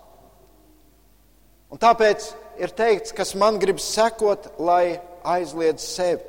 Un 1.73 1.82
tāpēc 1.82 2.28
ir 2.62 2.73
teikts, 2.76 3.13
kas 3.15 3.34
man 3.39 3.58
grib 3.62 3.82
sekot, 3.82 4.52
lai 4.62 4.99
aizliedz 5.23 5.84
sevi. 5.86 6.21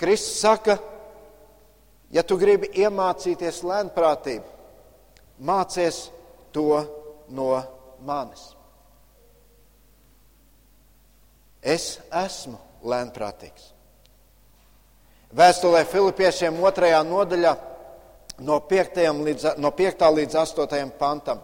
Kristus 0.00 0.38
saka, 0.40 0.78
ja 2.08 2.24
tu 2.24 2.38
gribi 2.40 2.70
iemācīties 2.80 3.60
lēnprātību, 3.68 4.46
mācies 5.44 6.06
to 6.56 6.80
no 7.28 7.50
manis. 8.00 8.46
Es 11.60 11.98
esmu 12.08 12.56
lēnprātīgs. 12.88 13.74
Vēstulē 15.36 15.84
Filipiešiem 15.86 16.56
otrajā 16.64 17.02
nodaļā 17.04 17.52
no 18.40 18.60
5. 18.60 19.00
līdz, 19.24 19.46
no 19.60 19.70
5. 19.76 20.04
līdz 20.16 20.36
8. 20.42 20.90
pantam. 20.98 21.40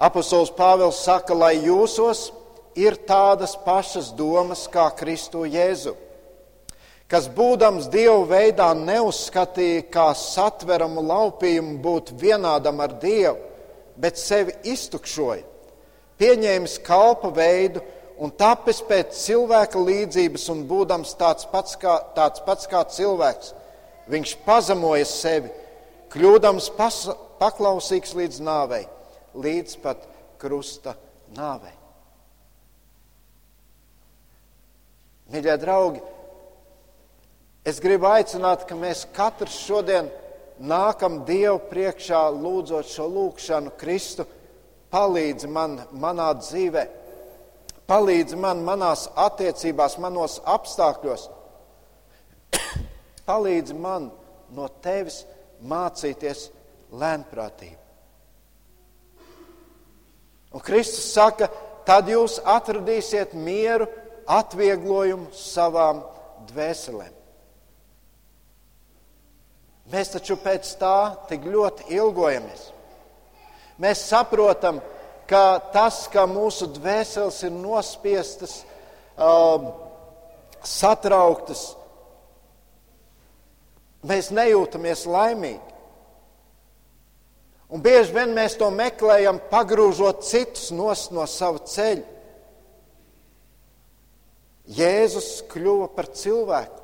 Apostols 0.00 0.52
Pāvils 0.56 1.02
saka, 1.04 1.34
lai 1.36 1.58
jūsos 1.60 2.30
ir 2.78 2.96
tādas 3.04 3.52
pašas 3.66 4.08
domas 4.16 4.64
kā 4.72 4.86
Kristu 4.96 5.44
Jēzu, 5.44 5.92
kas 7.10 7.28
būdams 7.28 7.90
Dievu 7.92 8.24
veidā 8.30 8.70
neuzskatīja 8.78 9.84
kā 9.92 10.08
satveramu 10.16 11.04
laupījumu 11.04 11.76
būt 11.84 12.14
vienādam 12.16 12.80
ar 12.80 12.96
Dievu, 13.02 13.36
bet 14.00 14.16
sevi 14.16 14.54
iztukšoja, 14.72 15.44
pieņēmis 16.16 16.78
kalpa 16.86 17.28
veidu 17.36 17.82
un 18.20 18.32
tapis 18.32 18.80
pēc 18.86 19.12
cilvēka 19.16 19.80
līdzības 19.80 20.48
un 20.52 20.64
būdams 20.68 21.12
tāds 21.20 21.44
pats 21.52 21.76
kā, 21.80 21.98
tāds 22.16 22.40
pats 22.46 22.68
kā 22.70 22.86
cilvēks, 22.88 23.52
viņš 24.10 24.36
pazemoja 24.46 25.06
sevi, 25.08 25.50
kļūdams 26.10 26.70
paklausīgs 27.40 28.16
līdz 28.18 28.40
nāvei 28.44 28.84
līdz 29.34 29.76
pat 29.82 30.06
krusta 30.40 30.94
nāvei. 31.36 31.74
Mīļie 35.30 35.56
draugi, 35.62 36.00
es 37.62 37.78
gribu 37.82 38.08
aicināt, 38.10 38.64
ka 38.66 38.74
mēs 38.74 39.04
katrs 39.14 39.60
šodien 39.62 40.08
nākam 40.58 41.20
Dievu 41.28 41.60
priekšā, 41.70 42.24
lūdzot 42.34 42.88
šo 42.90 43.06
lūgšanu, 43.06 43.76
Kristu, 43.78 44.26
palīdzi 44.90 45.46
man 45.48 45.78
manā 45.94 46.32
dzīvē, 46.40 46.86
palīdzi 47.86 48.38
man 48.42 48.64
manās 48.66 49.06
attiecībās, 49.14 50.00
manos 50.02 50.40
apstākļos. 50.42 51.28
Palīdzi 53.26 53.76
man 53.76 54.10
no 54.54 54.68
tevis 54.82 55.22
mācīties 55.62 56.48
lēnprātību. 56.90 57.78
Un 60.50 60.62
Kristus 60.66 61.12
saka, 61.14 61.46
tad 61.86 62.08
jūs 62.10 62.40
atradīsiet 62.42 63.36
mieru, 63.38 63.86
atvieglojumu 64.30 65.30
savām 65.34 66.02
dvēselēm. 66.50 67.14
Mēs 69.90 70.12
taču 70.14 70.36
pēc 70.38 70.68
tā 70.78 70.96
tik 71.30 71.46
ļoti 71.50 71.88
ilgojamies. 71.96 72.68
Mēs 73.82 74.04
saprotam, 74.10 74.78
ka 75.30 75.58
tas, 75.74 76.04
ka 76.12 76.26
mūsu 76.30 76.68
dvēseles 76.76 77.40
ir 77.46 77.54
nospiestas, 77.54 78.60
um, 79.16 79.70
satrauktas, 80.62 81.72
mēs 84.06 84.30
nejūtamies 84.34 85.04
laimīgi. 85.08 85.70
Un 87.70 87.82
bieži 87.82 88.14
vien 88.16 88.32
mēs 88.34 88.56
to 88.58 88.66
meklējam, 88.74 89.38
pagrūžot 89.50 90.24
citus 90.26 90.70
no 90.74 90.90
sava 91.30 91.62
ceļa. 91.70 92.06
Jēzus 94.70 95.40
kļuva 95.50 95.88
par 95.94 96.10
cilvēku, 96.14 96.82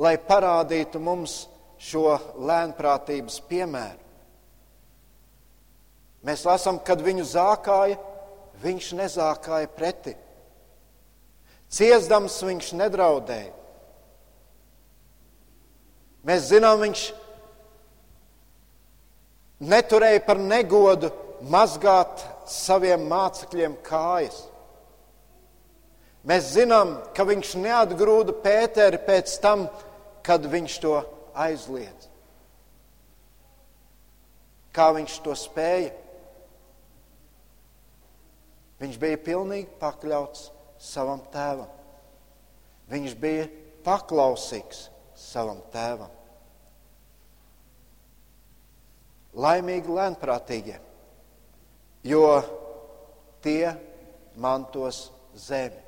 lai 0.00 0.14
parādītu 0.20 1.00
mums 1.00 1.44
šo 1.80 2.14
lēnprātības 2.40 3.40
piemēru. 3.48 4.00
Mēs 6.24 6.44
lasām, 6.48 6.78
kad 6.80 7.02
viņu 7.04 7.26
zākāja, 7.28 7.98
viņš 8.64 8.92
nezākāja 8.96 9.68
pretī. 9.76 10.14
Ciesdams 11.68 12.38
viņš 12.46 12.70
nedraudēja. 12.80 13.52
Mēs 16.24 16.48
zinām, 16.48 16.80
viņš 16.80 17.04
neturēja 19.68 20.22
par 20.24 20.40
negodu 20.40 21.10
mazgāt 21.52 22.22
saviem 22.48 23.04
mācekļiem 23.10 23.76
kājas. 23.84 24.38
Mēs 26.24 26.54
zinām, 26.54 26.96
ka 27.12 27.26
viņš 27.28 27.50
neatgrūda 27.60 28.32
Pēteri 28.44 29.00
pēc 29.04 29.34
tam, 29.44 29.66
kad 30.24 30.46
viņš 30.48 30.78
to 30.80 30.94
aizliedz. 31.36 32.08
Kā 34.74 34.88
viņš 34.96 35.18
to 35.26 35.36
spēja? 35.36 35.92
Viņš 38.80 38.96
bija 39.00 39.20
pilnīgi 39.20 39.68
pakļauts 39.78 40.48
savam 40.82 41.20
tēvam. 41.32 41.68
Viņš 42.90 43.14
bija 43.20 43.46
paklausīgs 43.84 44.88
savam 45.24 45.62
tēvam. 45.72 46.12
Laimīgi 49.34 49.90
lēnprātīgie, 49.90 50.76
jo 52.06 52.26
tie 53.42 53.72
mantos 54.38 55.08
zemi. 55.34 55.80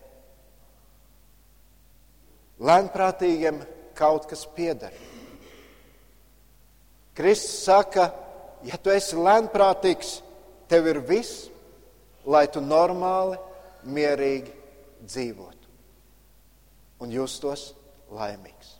Lēnprātīgiem 2.66 3.60
kaut 3.96 4.26
kas 4.30 4.46
pieder. 4.56 4.94
Kristus 7.16 7.64
saka, 7.64 8.10
ja 8.66 8.76
tu 8.80 8.92
esi 8.92 9.16
lēnprātīgs, 9.16 10.18
tev 10.68 10.88
ir 10.90 11.00
viss, 11.06 11.46
lai 12.26 12.46
tu 12.52 12.60
normāli, 12.64 13.38
mierīgi 13.86 14.52
dzīvotu 15.06 15.70
un 17.04 17.12
justos 17.12 17.70
laimīgs. 18.10 18.75